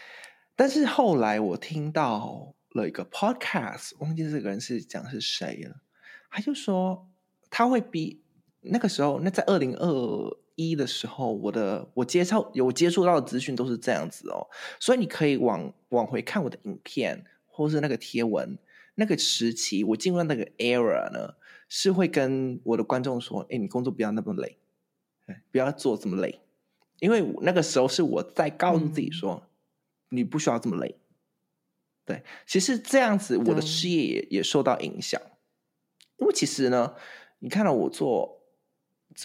[0.55, 5.81] 但是后来我听到了一个 podcast，忘记这个人是讲是谁了，
[6.29, 7.09] 他就说
[7.49, 8.21] 他会比
[8.61, 14.47] 那个时候，那在二零二一的时候，我的我接触有接触到的资讯都是这样子哦，
[14.79, 18.57] 所以你可以往往回看我的影片或是那个贴文，
[18.95, 21.35] 那个时期我进入那个 era 呢，
[21.67, 24.57] 是会跟我的观众说：“哎，你工作不要那么累。”
[25.51, 26.41] 不要做这么累，
[26.99, 30.97] 因为那个时候是我在告诉自己说，嗯、你不需要这么累。
[32.05, 35.21] 对，其实这样子，我的事业也也受到影响。
[36.17, 36.95] 因为其实呢，
[37.39, 38.41] 你看到我做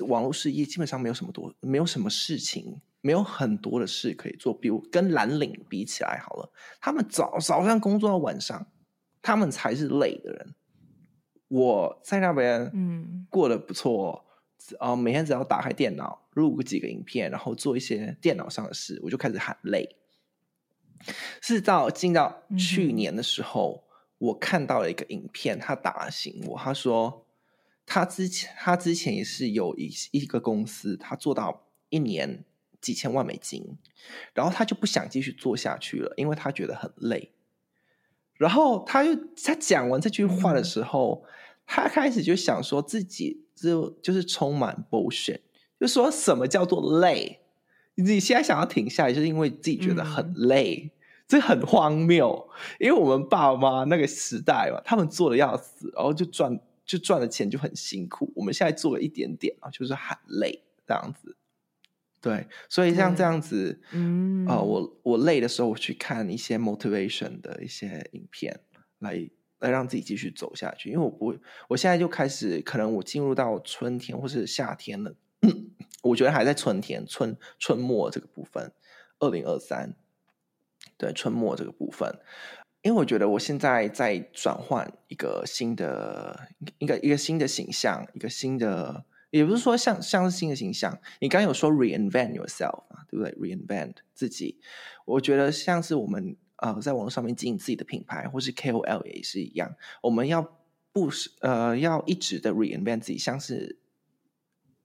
[0.07, 4.55] 网络事业，基本上没有什么多，没有什么事情，没有很多的事可以做。
[4.55, 8.67] 比如跟蓝领比起来，好了，他们早早上工作到晚上，
[9.21, 10.55] 他们才是累的人。
[11.49, 14.25] 我在那边，嗯，过得不错。
[14.79, 19.97] 啊，每天只要打开电脑，录个几个影片，然后做一些电脑上的事，我就开始喊累。
[21.41, 26.59] 是到进到去年的时候，嗯、我看到了一个影片，他打醒我。
[26.59, 27.25] 他说，
[27.87, 32.45] 他之前他之前也是有一一个公司，他做到一年
[32.81, 33.79] 几千万美金，
[34.35, 37.33] 然后他就不想继续做下去了，因为他觉得很累。
[38.35, 41.31] 然后他又他讲完这句话的时候，嗯、
[41.65, 43.48] 他开始就想说自己。
[43.61, 45.41] 就就是充满 bullshit，
[45.81, 47.41] 就说什么叫做累？
[47.95, 50.91] 你现在想要停下来，就是因为自己觉得很累，嗯、
[51.27, 52.49] 这很荒谬。
[52.79, 58.33] 因为我们爸妈那个时代嘛，他们做的要死，然后就赚就赚的钱就很辛苦。
[58.37, 61.37] 我们现在做了一点点啊，就是很累这样子。
[62.21, 68.61] 对，所以像这样子，嗯啊、呃，我我累的时候，我去看一些 motivation 的一些影片
[69.01, 69.29] 来。
[69.61, 71.35] 来让自己继续走下去，因为我不，
[71.69, 75.15] 我现在就开始，可能我进入到春天或是夏天了，
[76.03, 78.73] 我觉得还在春天，春春末这个部分，
[79.19, 79.97] 二零二三，
[80.97, 82.21] 对，春末这个部分，
[82.83, 94.61] 因为我觉得我现在在转换一个新的一个一个新的形象，一个新的，也不是说像像是新的形象，你刚有说 reinvent yourself 啊，对不对？reinvent 自己，
[95.05, 96.37] 我觉得像是我们。
[96.59, 99.75] 啊、呃，在网络上面经营自己的品牌，或是 KOL 也是一样。
[100.03, 100.57] 我们要
[100.93, 103.79] 不是呃，要一直的 reinvent 自己，像是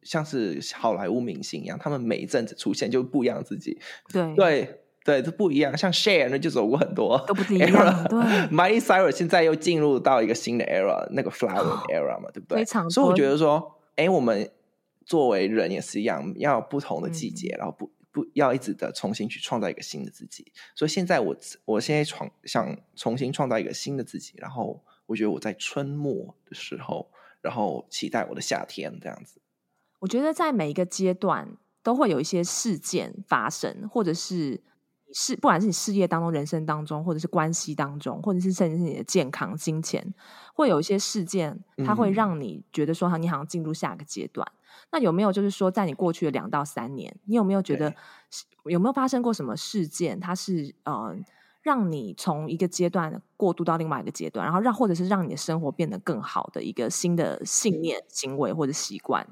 [0.01, 3.79] 像是好莱坞明星一样，他们每一阵子出现就不一样自己。
[4.11, 5.77] 对对对，这不一样。
[5.77, 7.71] 像 Share 呢，就走过很多都不一样。
[8.05, 8.19] 对，
[8.55, 12.59] Miley Cyrus 现在又进入到一个新的 era，那个 Flower era 嘛，哦、对不对？
[12.59, 12.89] 非常。
[12.89, 14.49] 所以我觉得说，哎，我们
[15.05, 20.53] 作为人也是一样，要有不同的季节，嗯、然后不不要一直的重新去创造一个新的自己。
[20.73, 29.41] 所以现在我我现在创想重新创造一个新的自己，然后我觉得我在春末的时候，然后期待我的夏天这样子。
[29.99, 34.61] 我觉得在每一个阶段都会有一些事件发生，或者是
[35.13, 40.13] 是不管是你事业当中、人生当中，或者是关系当中，或者是甚至是你的健康、金钱，
[40.53, 44.45] 会有一些事件，它会让你觉得说，你好像进入下一个阶段。
[44.49, 44.59] 嗯、
[44.91, 47.93] 那有没有就是说，在你过去的两到三年，你有没有觉得
[48.65, 50.19] 有没有发生过什么事件？
[50.19, 51.15] 它是呃，
[51.61, 59.27] 让你从一个阶段过渡到另外一个阶段，然后让或者是让你的生活变得更好的一个新的信念、行为或者习惯？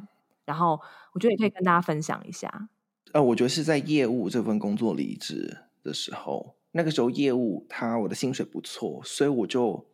[0.45, 0.79] 然后
[1.13, 2.69] 我觉得也可以跟大家分享一下。
[3.13, 9.85] 呃，我觉得是在业务这份工作离职的时候，那个时候业务他我的薪水不错，所以我就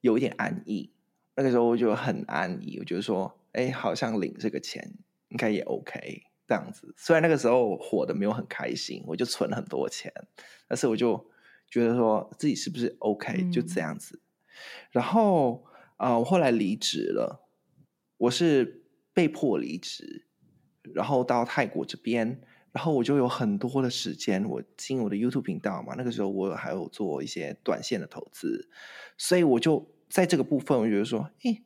[0.00, 0.90] 有一点安逸。
[1.34, 6.94] 那个时候我就很安逸，我觉得说，哎，好像领这个钱应该也 OK 这样子。
[6.96, 10.12] 虽然那个时候火的没有很开心，我就存了很多钱，
[10.68, 11.30] 但是我就
[11.68, 14.20] 觉得说自己是不是 OK，就这样子。
[14.22, 14.28] 嗯、
[14.92, 15.64] 然后
[15.96, 17.48] 啊、呃，我后来离职了，
[18.18, 18.82] 我是。
[19.16, 20.26] 被迫离职，
[20.92, 22.38] 然后到泰国这边，
[22.70, 25.94] 然后我就有很多的时间，我经营我的 YouTube 频道嘛。
[25.96, 28.68] 那个时候我还有做一些短线的投资，
[29.16, 31.64] 所以我就在这个部分，我觉得说，诶，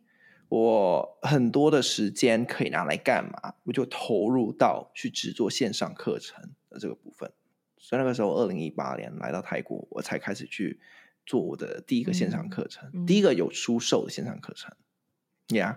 [0.51, 3.55] 我很多的时间可以拿来干嘛？
[3.63, 7.33] 我就投入到去制作线上课程的这个部分。
[7.79, 10.81] 所以那个时候，二零一八年来到泰国，我才开始去
[11.25, 14.75] 做我的第一个线上课程，嗯、第一个有出售的线上课程
[15.49, 15.77] ，Yeah。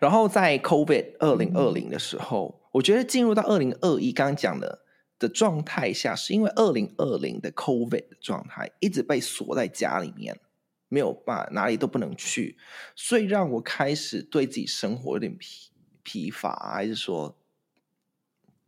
[0.00, 4.80] 然后在 COVID 二零二零的时候，嗯、我觉得进入到二零二一刚刚讲的
[5.18, 10.40] 的状态下，是因为二零二零的 COVID 的状态一直被锁在家里面，
[10.92, 12.56] 没有办法哪里都不能去，
[12.94, 15.70] 所以让我开始对自己生活有点疲
[16.02, 17.36] 疲乏，还是说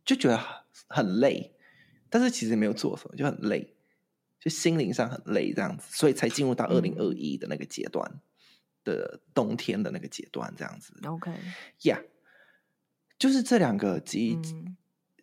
[0.03, 0.37] 就觉得
[0.87, 1.53] 很累，
[2.09, 3.75] 但是其实没有做什么，就很累，
[4.39, 8.09] 就心灵上很累这样子，所以才进入到二零二一的那个阶段。
[8.11, 8.21] 嗯
[8.85, 10.93] 的冬天的那个阶段，这样子。
[11.07, 12.05] OK，呀，yeah,
[13.17, 14.77] 就是这两个阶，嗯、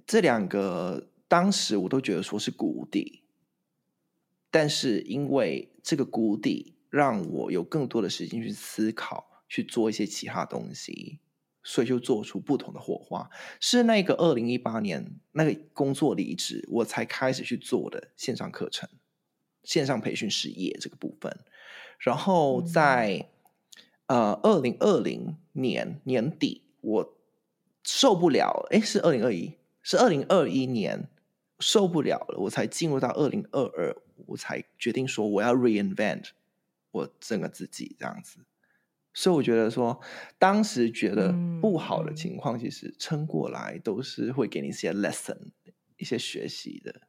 [0.05, 3.23] 这两个当时我都觉得说是谷底，
[4.51, 11.19] 但是因为这个谷底让我有更多的时间去思考，去做一些其他东西，
[11.65, 13.29] 所以就做出不同的火花。
[13.59, 18.89] 是那个二零一八年那个工作离职，我才开始去做的线上课程、
[19.65, 21.37] 线上培训事业这个部分，
[21.99, 23.17] 然后在。
[23.17, 23.27] 嗯
[24.07, 27.17] 呃，二零二零年年底，我
[27.83, 31.09] 受不了，哎，是二零二一，是二零二一年
[31.61, 36.27] 受不了了，我才进入到二零二二，我才决定说我要 reinvent
[36.93, 38.47] 我整个自己这样子。
[39.15, 40.01] 所以我觉得说，
[40.39, 45.51] 当时觉得不好的情况，其实撑过来都是会给你一些 lesson，
[45.99, 47.09] 一些学习的。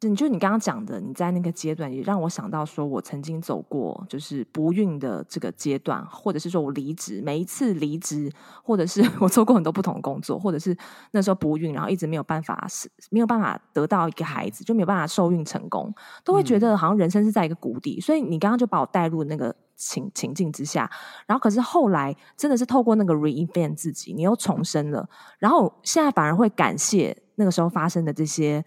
[0.00, 8.30] 你就你刚刚讲的，你在那个阶段也让我想到，说我曾经走过就是不孕的这个阶段，或者是说我离职，每一次离职，
[8.62, 10.76] 或者是 我做过很多不同的工作，或者是
[11.12, 15.90] 那时候不孕，然后一直没有办法是没有办法得到一个孩子，就没有办法受孕成功，
[16.22, 17.96] 都会觉得好像人生是在一个谷底。
[17.98, 20.90] 嗯、所以你刚刚就把我带入那个情情境之下，
[21.26, 28.62] 然后可是后来真的是透过那个 reinvent 自己，你又重生了，然后现在反而会感谢那个时候发生的这些。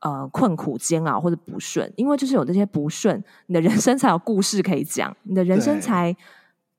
[0.00, 6.16] 呃，困苦煎熬或者不顺，因为就是有这些不顺，你的人生才有故事可以讲，你的人生才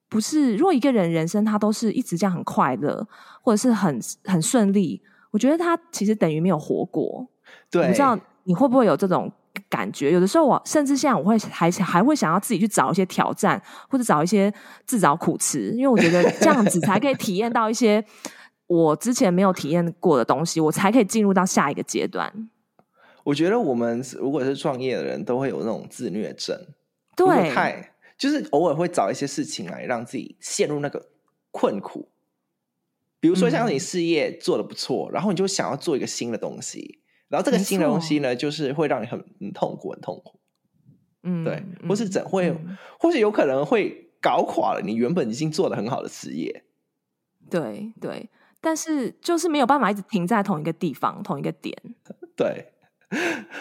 [0.10, 0.52] 不是。
[0.52, 3.08] 对如果一个人人生他都是一直这样很快乐，
[3.42, 7.26] 或者是很很顺利，我觉得他其实等于没有活过。
[7.72, 9.32] 对，不知道你会不会有这种
[9.70, 10.12] 感觉？
[10.12, 14.54] 有的时候我甚至现在我会还还会想要自己去找一些挑战，或者找一些
[14.86, 18.04] 自找苦吃，因为我觉得这样子才可以体验到一些
[18.68, 22.50] 我之前没有体验过的东西，我才可以进入到下一个阶段。
[23.24, 26.58] 我觉得我们如果是创业的人，都会有那种自虐症，
[27.16, 31.10] 对，太就是偶尔会找一些事情来让自己陷入那个
[31.52, 32.10] 困苦。
[33.20, 40.40] 比如说，像你事业做得不错，嗯、然后你就想要做一个新的东西，然后这个新的东西呢，就是会让你很很痛苦，很痛苦。
[41.24, 46.66] 嗯，对，或是怎会，嗯、或是有可能会搞垮了你原本已经做得很好的事业。
[47.50, 51.74] 对对，但是就是没有办法一直停在同一个地方、同一个点。
[52.36, 52.73] 对。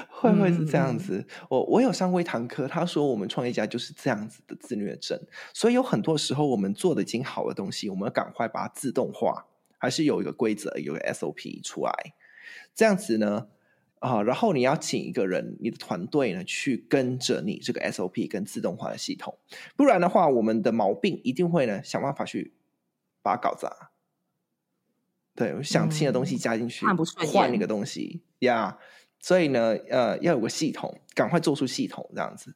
[0.09, 1.19] 会不会是这样子？
[1.19, 5.19] 嗯、我我有上过一堂课，他说我们创业家就是这样子的自虐症，
[5.53, 9.47] 所以有很多时候我们做的已经好的东西，我们要赶快把它自动化，
[9.79, 11.93] 还是有一个规则，有个 SOP 出来，
[12.75, 13.49] 这样子呢，
[13.99, 19.39] 啊、呃，然后你要请一个人，你的团队呢去跟着你这个 SOP 跟自动化的系统，
[19.77, 22.53] 不然的话，我们的毛病一定会呢想办法去
[23.23, 23.91] 把它搞砸。
[25.35, 28.85] 对，想新的东西加进去，换、嗯、换那个东西呀，yeah,
[29.23, 32.53] 所以呢，呃，要有个系统，赶快做出系统这样子。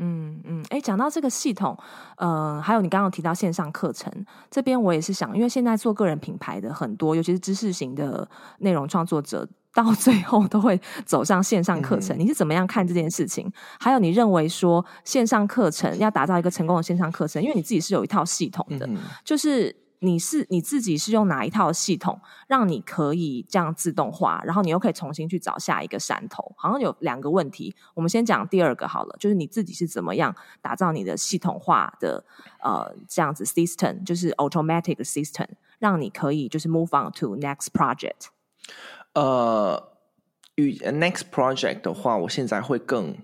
[0.00, 1.76] 嗯嗯，哎，讲到这个系统，
[2.16, 8.26] 呃，还有你刚刚提到线上课程这边，我也是想，因为现在做个人品牌的很多，尤其是知识型的
[8.60, 9.44] 内容创作者，
[9.74, 12.16] 到最后都会走上线上课程。
[12.16, 13.52] 嗯、你是怎么样看这件事情？
[13.80, 19.74] 还有，你认为说线上课程要打造一个成功的线上课程，因为你自己是有一套系统的，嗯、就是。
[20.00, 26.52] 你是你自己是用哪一套系统，让你可以这样自动化，然后你又可以重新去找下一个山头？
[26.56, 32.24] 好像有两个问题，我们先讲第二个好了，就是你自己是怎么样打造你的系统化的
[32.62, 38.28] 呃这样子 system，就是 automatic system，让你可以就是 move on to next project。
[39.14, 39.92] 呃，
[40.54, 43.16] 与 next project 的话，我现在会更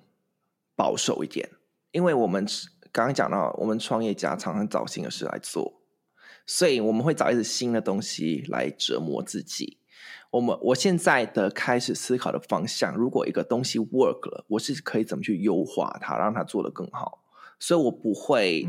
[0.75, 1.51] 保守一点，
[1.93, 2.45] 因为我们
[2.91, 5.84] 刚刚讲到，我们创业家常常找新的事来做。
[6.47, 9.79] 所以我们会找一些新的东西来折磨自己。
[10.31, 17.21] 我们我现在的开始思考的方向，如果一个东西 work 了，我是可以怎么去优化它，让它做得更好。
[17.61, 18.67] 所以我不会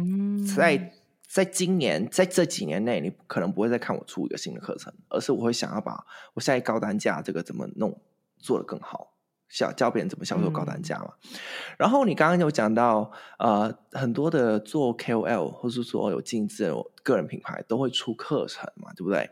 [0.56, 0.94] 在
[1.28, 6.06] 在今年在这几年内，你可能不会再看我出一个新的课程，而是我会想要把
[6.36, 8.00] 我现在高单价这个怎么弄
[8.38, 9.15] 做得更好。
[9.50, 11.40] 教教别人怎么销售高单价嘛，嗯、
[11.78, 19.30] 然后你刚刚有讲到，呃，很多的做 KOL 或是说有经营的个人品牌都会出课程嘛，对不对？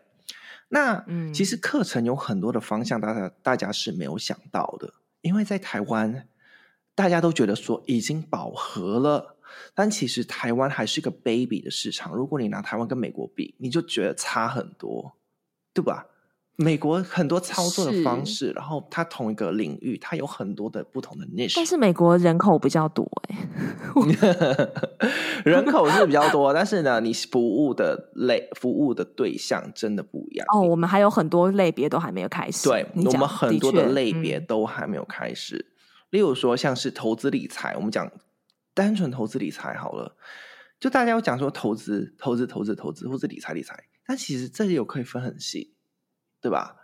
[0.70, 6.28] 那、嗯、其实课程有很多的方向，大家大家是没有想到的，因为在台湾，
[6.95, 9.36] 大家都觉得说已经饱和了，
[9.76, 12.16] 但其实台湾还是个 baby 的市场。
[12.16, 15.16] 如果你拿台湾跟美国比，你就觉得差很多，
[15.74, 16.07] 对吧？
[16.56, 21.54] 美国很多操作的方式，然后它同一个领域，它有很多的不同的 niche。
[21.56, 23.49] 但是美国人口比较多哎，
[25.43, 30.45] 人口是比较多，但是呢，你服务的类服务的对象真的不一样。
[30.54, 32.70] 哦，我们还有很多类别都还没有开始。
[32.70, 35.58] 对，我们很多的类别都还没有开始。
[35.58, 35.66] 嗯、
[36.12, 38.12] 例如说，像是投资理财，我们讲
[38.76, 40.16] 单纯投资理财好了，
[40.80, 43.76] 就大家有讲说投资、投资、投资、投资，或是理财、理财，
[44.06, 45.73] 但其实这里有可以分很细。
[46.44, 46.76] 对吧？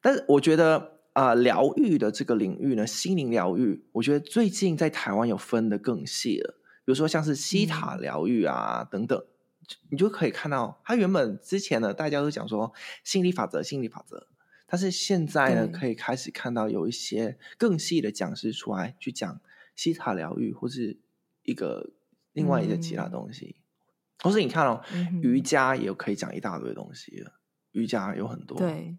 [0.00, 6.54] 但是我觉得啊，疗愈的这个领域呢，心灵疗愈，我觉得最近在台湾有分得更细了。
[6.84, 9.22] 比如说像是西塔疗愈啊、嗯、等等，
[9.90, 14.28] 你就可以看到，它原本之前呢，大家都讲说心理法则、心理法则，
[14.66, 19.40] 但是现在呢，可以开始看到有一些更细的讲师出来去讲
[19.74, 20.98] 西塔疗愈，或是
[21.42, 21.90] 一个
[22.32, 27.32] 另外一个其他东西，嗯、或是你看哦，嗯、瑜伽也有可以讲一大堆东西了。
[27.72, 28.96] 瑜伽有很多，对，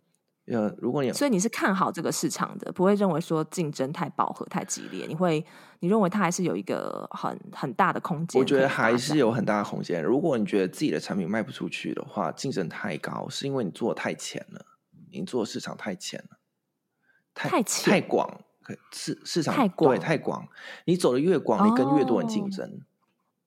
[0.47, 5.45] 呃，如果你所以你是看好这个市场的，不会认为说竞争太饱和、太激烈，你会
[5.79, 8.39] 你认为它还是有一个很很大的空间？
[8.39, 10.03] 我觉得还是有很大的空间。
[10.03, 14.65] 如果你觉得自己的产品卖不出去的话，竞争太高，是因为你做的太浅了，
[15.11, 16.37] 你做的市场太浅了，
[17.33, 18.41] 太太广，
[18.91, 20.47] 市市场太广，对，太广，
[20.85, 22.81] 你走的越广，你跟越多人竞争。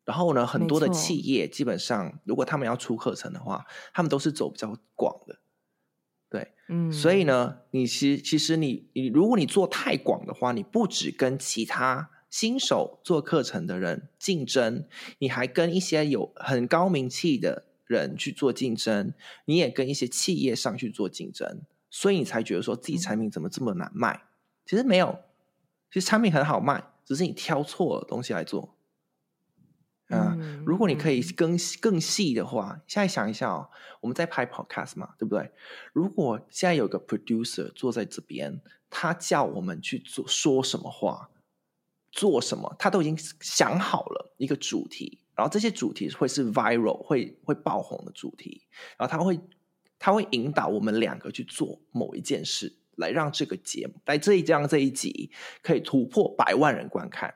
[0.07, 5.39] 哦然后呢，很多的企业基本上，如果他们要出课程的话，他们都是走比较广的，
[6.29, 14.87] 对，嗯，所以呢，你其实其实你你如果你做太广的话，你不只跟其他新手做课程的人竞争，
[15.21, 19.15] 你还跟一些有很高名气的人去做竞争，
[19.47, 24.13] 你也跟一些企业上去做竞争，所以你才觉得说自己产品怎么这么难卖？
[24.13, 24.29] 嗯、
[24.67, 25.19] 其实没有，
[25.91, 28.74] 其实产品很好卖，只是你挑错了东西来做。
[30.09, 35.51] 嗯，嗯，如果你可以更更细的话，现在想一下哦，我们在拍 podcast 嘛，对不对？
[35.93, 41.31] 如果现在有个 producer 坐在这边，他叫我们去做说什么话，
[42.13, 48.67] 做什么，他都已经想好了一个主题，然后这些主题会是 viral 会会爆红的主题，
[48.99, 49.41] 然后他会
[49.99, 55.31] 他会引导我们两个去做某一件事，来让这个节目来这一章这一集
[55.63, 57.35] 可以突破百万人观看。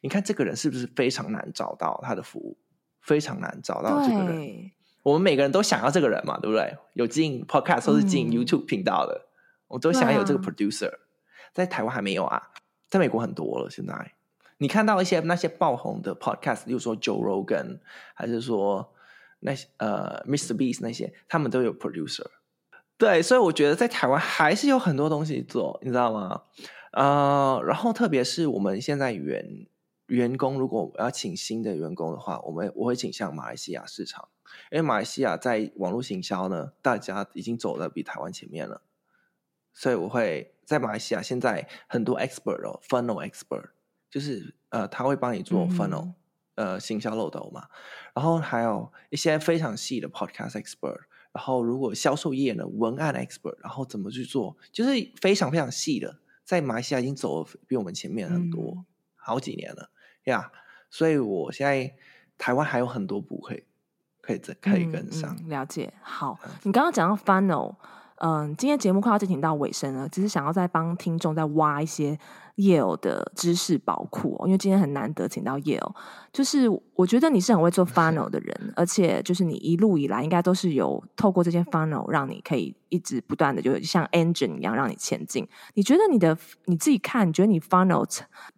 [0.00, 2.56] 你看这个人是不是非常难找到他的服务？
[3.00, 4.70] 非常难找到这个人。
[5.02, 6.76] 我们每个人都想要这个人嘛，对不对？
[6.92, 9.24] 有进 Podcast 或是进 YouTube 频道的，嗯、
[9.68, 10.90] 我都想要有这个 Producer。
[10.90, 10.98] 啊、
[11.54, 12.50] 在台湾还没有啊，
[12.88, 13.70] 在美国很多了。
[13.70, 14.12] 现在
[14.58, 17.78] 你看到一些那些爆红的 Podcast，比如说 Joe Rogan，
[18.14, 18.92] 还是说
[19.40, 20.52] 那些呃 Mr.
[20.54, 22.26] Beast 那些，他们都有 Producer。
[22.98, 26.42] 对，所以我觉得在台湾还是有很多东西做，你知道吗？
[26.92, 29.66] 呃，然后特别是我们现在员
[30.06, 34.28] 员工，如果我要请新的员工的话，我们我会倾向马来西亚市场，
[34.70, 38.80] 因为马来西亚在网络行销呢，大家已经走得比台湾前面了，
[39.74, 43.70] 所以我会在马来西亚现在很多 expert 哦，funnel expert，
[44.10, 46.12] 就是呃，他会帮你做 funnel，、
[46.54, 47.68] 嗯、呃，行销漏斗嘛。
[48.14, 51.00] 然后还有一些非常细的 podcast expert，
[51.32, 56.18] 然后如果销售业呢，文案 expert，然后怎么去做，就是非常非常细的，
[56.48, 58.84] 在马来西亚已经走了比我们前面很多、嗯、
[59.16, 59.90] 好几年了
[60.24, 60.40] 呀。
[60.40, 61.94] Yeah, 所以我现在
[62.38, 63.64] 台湾还有很多步可以。
[64.20, 65.90] 可以可以跟上、了解。
[66.02, 67.74] 好，你刚刚讲到 funnel，
[68.20, 72.18] 嗯，今天节目快要进行到尾声了，只是想要再帮听众再挖一些
[72.56, 75.94] Yale 的知识宝库哦，因为今天很难得请到 Yale，
[76.32, 85.46] 就是我觉得你是很会做 funnel 的人，而且就是你一路以来应该都是有透过这些 funnel 让你可以一直不断的就像 engine 一样让你前进。
[85.74, 88.04] 你觉得你的你自己看，你觉得你 funnel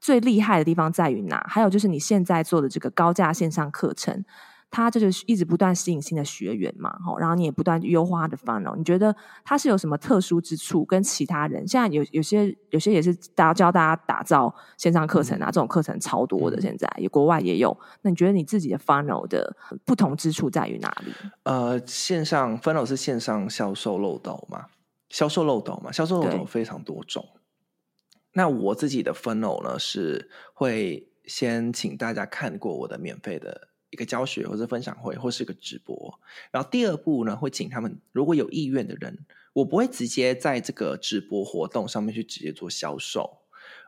[0.00, 1.44] 最厉害的地方在于哪？
[1.46, 4.24] 还有就是你现在做的这个高价线上课程。
[4.70, 8.76] 他就是一直不断吸引新的学员嘛，然后你也不断优化他的 funnel。
[8.76, 9.14] 你觉得
[9.44, 10.84] 他是有什么特殊之处？
[10.84, 17.76] 跟其他人现在有有些有些也是大家教大家打造线上课程啊，嗯、这种课程超多的，现在也国外也有。
[18.02, 21.12] 那你觉得你自己的 funnel 的不同之处在于哪里？
[21.42, 24.66] 呃，线上 funnel 是线上销售漏斗嘛？
[25.08, 25.90] 销售漏斗嘛？
[25.90, 27.26] 销售漏斗非常多种。
[28.32, 33.68] 那我自己的 funnel 呢，是会先请大家看过我的免费的。
[33.90, 36.18] 一个教学或者分享会，或是一个直播。
[36.50, 39.18] 然后第二步呢，会请他们如果有意愿的人，
[39.52, 43.38] 我不会直接在这个直播活动上面去直接做销售，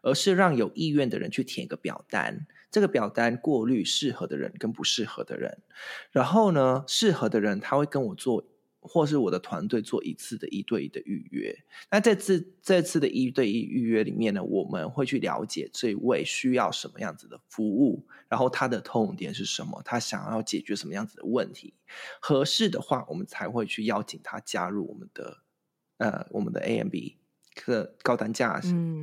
[0.03, 2.47] 而是让有意愿的人去填一个表单。
[2.71, 5.59] 这个表单过滤适合的人跟不适合的人，
[6.11, 8.45] 然后呢，适合的人他会跟我做。
[8.85, 11.57] 或是我的团队做一次的一对一的预约，
[11.89, 21.75] 那这次这次的一对一预约里面呢，我们会去了解这位需要什么样子的服务，然后他的痛点是什么，他想要解决什么样子的问题，
[22.21, 25.39] 合适的话，我们才会去邀请他加入我们的
[25.99, 27.15] 呃我们的 AMB
[27.55, 28.61] 课高单价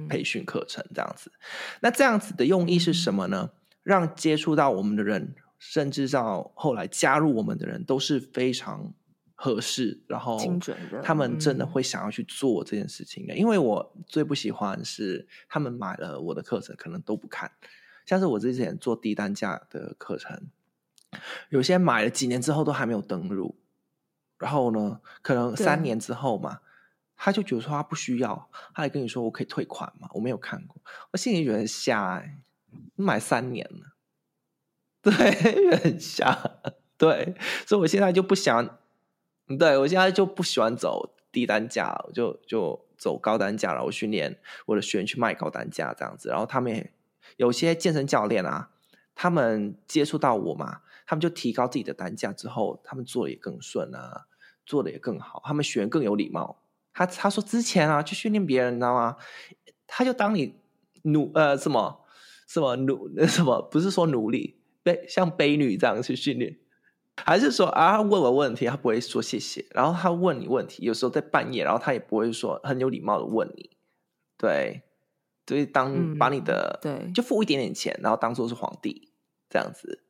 [0.10, 1.32] 培训课程这样子。
[1.34, 1.40] 嗯、
[1.84, 3.52] 那这样子的用意是什么呢？
[3.84, 8.94] 让接触到我们的人，甚至到后来加入我们的人都是非常。
[9.42, 10.38] 合适，然后
[11.02, 13.34] 他们真的会想要去做这件事情的。
[13.34, 17.50] 因为我最不喜欢是他们买了我的课程，可能都不看。
[18.06, 20.50] 像是我之前做低单价的课程，
[21.48, 23.56] 有些买了几年之后都还没有登录，
[24.38, 26.60] 然后呢，可能三年之后嘛，
[27.16, 30.82] 他就觉得说他不需要，他还跟你说我可以退款嘛，我没有看过，
[31.12, 32.40] 我心里觉得很瞎哎，
[32.98, 33.96] 买三年了，
[35.02, 36.38] 对，很瞎，
[36.98, 37.34] 对，
[37.66, 38.79] 所以我现在就不想。
[39.58, 43.84] 对，我现在就不喜欢走低单价，我就就走高单价了。
[43.84, 46.94] 我训练我的学员去卖高单价这样子，然后他们也
[47.38, 48.70] 有些健身教练啊，
[49.16, 54.28] 他们接触到我嘛，他们就提高自己的单价之后，他们做的也更顺啊，
[54.66, 56.62] 做的也更好，他们学员更有礼貌。
[56.94, 59.18] 他他说之前啊去训练别人，你知道吗？
[59.88, 60.60] 他就当你
[61.04, 62.06] 奴呃什么
[62.48, 66.58] 什么奴 什么，不是说奴隶，卑像卑女这样去训练。
[67.26, 69.66] 还是说啊，他问我问题，他不会说谢谢。
[69.72, 73.70] 然后他问你问题，有时候在半夜，然后他也不会说很有礼貌的问你。
[74.38, 74.84] 对，
[75.48, 79.12] 所以当把你的、嗯、对，就付一点点钱，然后当做是皇帝
[79.50, 80.04] 这样子。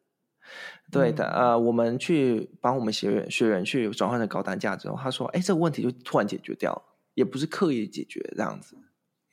[0.91, 6.81] 对的，嗯、呃，我们去帮我们学员学员去转换成高单价之后，他说：“哎，这个问题就突然解决掉了，
[7.13, 8.75] 也不是刻意解决这样子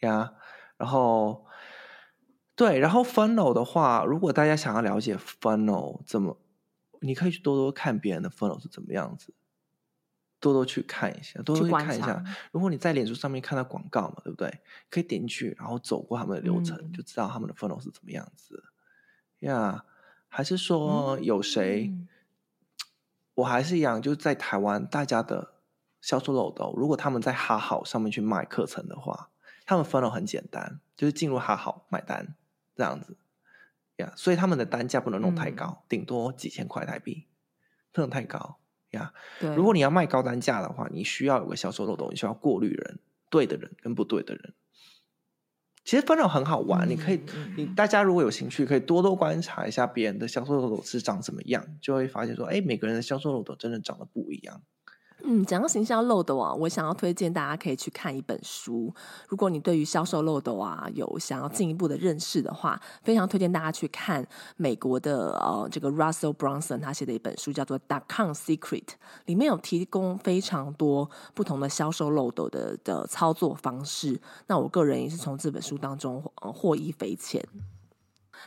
[0.01, 0.35] 呀。”
[0.77, 1.47] 然后，
[2.55, 6.39] 对，然后 funnel 的话，如果大家想要了解 funnel 怎么。
[7.01, 9.33] 你可以去多多看别人的 funnel 是怎么样子，
[10.41, 12.25] 多多去看一下，多多去看一下。
[12.53, 14.61] 如果你在脸书上面看到广告嘛，对不对？
[14.91, 18.65] 可以点进去，然后走过他们的流程，嗯、就知道他们的 funnel 是怎么样子。
[19.41, 19.91] 呀、yeah，
[20.29, 21.89] 还是说有谁？
[21.89, 22.09] 嗯、
[23.35, 25.55] 我还是一样，就是在台湾，大家的
[26.01, 29.31] 销售漏斗，如果他们在哈好上面去卖课程的话，
[29.65, 32.35] 他们 funnel 很简单，就是进入哈好买单
[32.75, 33.17] 这样子。
[33.97, 37.27] 呀所以他们的单价不能弄太高，嗯、顶多几千块台币，
[37.93, 38.59] 不能太高
[38.91, 39.13] 呀。
[39.41, 42.99] 对如果你要卖高单价的话，你需要有个销售漏斗，你需要过滤人，
[43.31, 44.55] 对的人跟不对的人。
[45.85, 47.21] 其实 funnel 很好玩，嗯、你可以，
[47.57, 54.63] 你大家如果有兴趣，可以多多观察一下别人的销售漏斗是长什么样，就会发现说，哎，每个人的销售漏斗真的长得不一样。
[55.25, 58.95] 嗯，讲到行销漏斗啊，我想要推荐大家可以去看一本书。
[59.29, 64.25] 如果你对于销售漏斗啊有想要进一步的认识的话，非常推荐大家去看
[64.57, 68.85] 美国的呃这个 Russell Brunson 他写的一本书，叫做《Dot-Com Secret》，
[69.25, 74.21] 里面有提供非常多不同的销售漏斗的的操作方式。
[74.47, 77.43] 那我个人也是从这本书当中呃获益匪浅。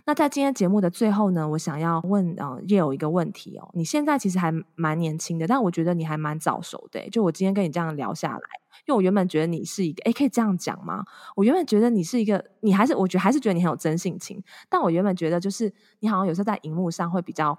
[0.05, 3.69] 那在今天节目的最后呢，我想要问呃叶友一个问题哦。
[3.73, 7.09] 你现在其实还蛮年轻的，但我觉得你还蛮早熟的。
[7.09, 8.39] 就我今天跟你这样聊下来，
[8.87, 11.03] 因为我原本觉得你是一个，哎，可以这样讲吗？
[11.35, 17.57] 我原本觉得你是一个，你还是我觉得还是觉得你很有真性情，但我原本觉得就是你好像有时候在荧幕上会比较。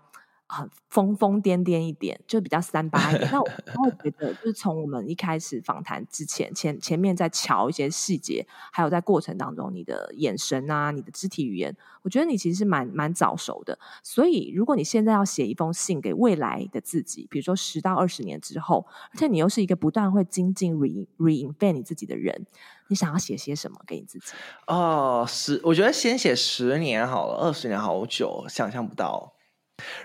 [0.52, 3.30] 很疯疯癫癫一点，就比较三八一点。
[3.30, 3.44] 那我
[3.84, 13.78] 会觉 得，就是从我们一开始访谈之前，前前面在瞧一些细节，还有在过程当中你的眼神啊，你的肢体语言，我觉得你其实是蛮蛮早熟的。
[14.02, 22.44] 所以，如果你现在要写一封信给未来的自己，比如说十到二十年之后，而且你又是一个不断会精进 re reinvent 你自己的人，
[22.88, 24.32] 你想要写些什么给你自己？
[24.66, 29.34] 哦，十，我觉得先写十年好了，二十年好久，想象不到。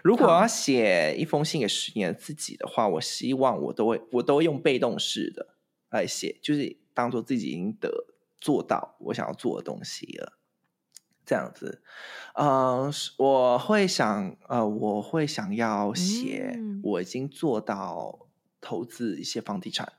[0.04, 5.56] 如果要写一封信给十年自己的话，我希望我都会，我都会用被动式的
[5.90, 8.08] 来写，就是当做自己已经得
[8.40, 10.38] 做到我想要做的东西了，
[11.26, 11.82] 这样子。
[12.34, 18.28] 呃，我会想，呃，我会想要写我已经做到
[18.60, 19.94] 投资一些房地产，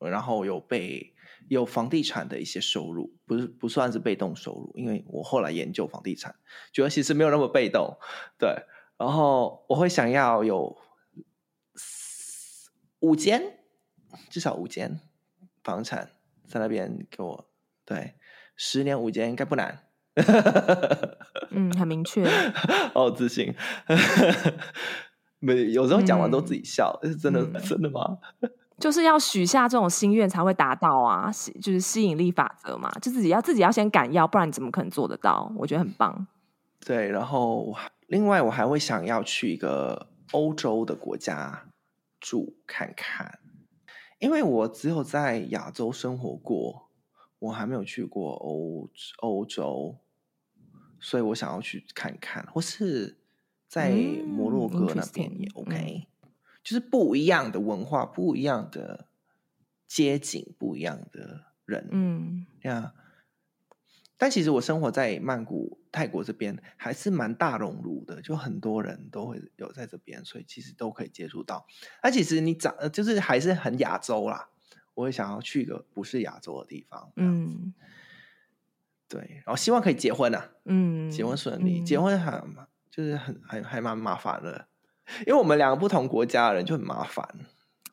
[0.00, 1.14] 嗯、然后有被
[1.48, 6.36] 有房地产的一些收入，不是不算是被动收入，因为我后来研究房地产，
[6.72, 7.98] 觉得其实没有那么被动，
[8.38, 8.64] 对。
[8.96, 10.76] 然后我会想要有
[12.98, 13.60] 五间，
[14.28, 15.00] 至少五间
[15.62, 16.10] 房产
[16.48, 17.48] 在那边给我，
[17.84, 18.14] 对，
[18.56, 19.84] 十年五间应该不难。
[21.50, 22.28] 嗯，很明确，
[22.92, 23.54] 好自信。
[25.38, 28.18] 没有时候讲完都自己笑，嗯、是真的、嗯、真的吗？
[28.78, 35.52] 就是要许下这种心愿才会达到啊，就是吸引力法则嘛，就自己要自己要先敢要，不然你怎么可能做得到？
[35.56, 36.26] 我觉得很棒。
[36.86, 37.74] 对，然后
[38.06, 41.68] 另外我还会想要去一个欧洲的国家
[42.20, 43.40] 住看看，
[44.20, 46.88] 因为我只有在亚洲生活过，
[47.40, 49.96] 我还没有去过欧欧洲，
[51.00, 53.18] 所以我想要去看看，或是
[53.66, 53.90] 在
[54.26, 56.06] 摩洛哥那边也 OK。
[56.06, 56.17] 嗯
[56.62, 59.08] 就是不一样的文化，不一样的
[59.86, 62.94] 街景，不一样的人，嗯，呀。
[64.20, 71.64] 但其实我生活在曼谷、泰国这边，还是蛮大熔炉的，就很多人都会有在这边，所以其实都可以接触到。
[72.02, 74.50] 那其实你长，就是还是很亚洲啦。
[74.94, 77.72] 我也想要去一个不是亚洲的地方，嗯，
[79.06, 79.20] 对。
[79.46, 82.42] 然后希望可以结婚啊，嗯，结婚顺利，嗯、结婚很
[82.90, 84.66] 就是很还还蛮麻烦的。
[85.26, 87.26] 因为我们两个不同国家的人就很麻烦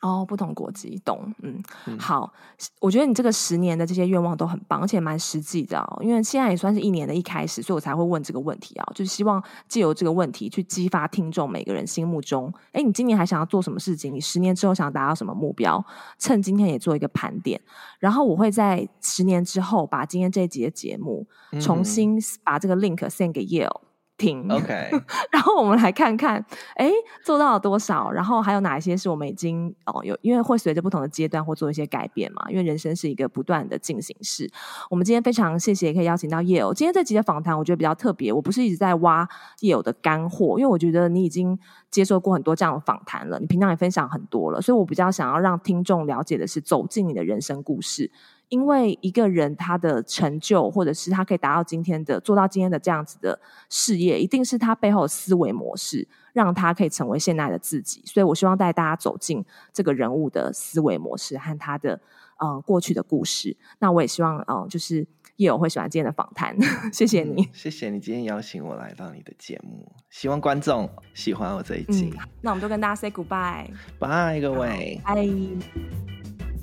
[0.01, 2.31] 哦，不同国籍懂，嗯，嗯，好，
[2.79, 5.97] 我觉得你这个十年的这些愿望都很棒，而且蛮实际的哦。
[5.99, 14.13] 因为现在也算是一年的一开始，所以我才会问这个问题啊，就是希望借由这个问题去激发听众每个人心目中，哎，你今年还想要做什么事情？
[14.13, 15.83] 你十年之后想要达到什么目标？
[16.19, 17.59] 趁今天也做一个盘点，
[17.97, 21.25] 然后我会在十年之后把今天这一集的节目
[21.59, 23.84] 重新把这个 link send 给 Yale。
[24.17, 24.89] 停，OK，
[25.31, 26.43] 然后我们来看看，
[26.75, 26.89] 哎，
[27.23, 28.09] 做到了多少？
[28.11, 32.45] 然后还有哪一些是我们已经哦有，因为会随着不同的阶段或做一些改变嘛。
[32.49, 34.49] 因为人生是一个不断的进行式。
[34.89, 36.73] 我们今天非常谢谢可以邀请到 Yale。
[36.73, 39.27] 今天这集的访谈我觉得比较特别，我不是一直在挖
[39.59, 41.57] Yale 的干货，因为我觉得你已经
[41.91, 48.11] 接受过很多这样的访谈了，你平常也分享很多了，所以我比较想要让听众了解的是走进你的人生故事。
[48.49, 53.39] 因为一个人他的成就，或者是他可以达到今天的、做到今天的这样子的
[53.69, 58.01] 事业，一定是他背后的思维模式，让他可以成为现在的自己。
[58.05, 59.43] 所以我希望带大家走进
[59.73, 61.99] 这个人物的思维模式和他的
[62.39, 63.57] 呃过去的故事。
[63.79, 66.55] 那我也希望嗯、呃，就是叶友会喜欢今天的访谈。
[66.93, 72.13] 谢谢你，谢谢你今天邀请我来到你的节目，希望观众喜欢我这一集。
[72.15, 73.67] 嗯、那我们就跟大家 say goodbye，
[73.99, 76.54] 拜各位，拜。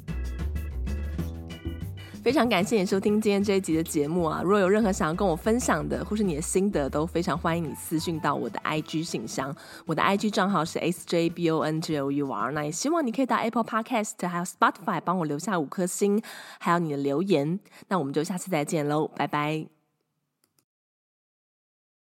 [2.22, 4.40] 非常感谢你收听今天这一集的节目啊！
[4.44, 9.52] 如果有任何想要跟我分享的，或是你的心得，都非常欢迎你私讯到我的 IG 信箱。
[9.86, 14.44] 我的 IG 账号是 s j b o n g o u r 那也希望你可以到 Apple Podcast 还有
[14.44, 16.22] Spotify 帮我留下五颗星，
[16.60, 17.58] 还有你的留言。
[17.88, 19.81] 那我们就下次再见喽，拜拜。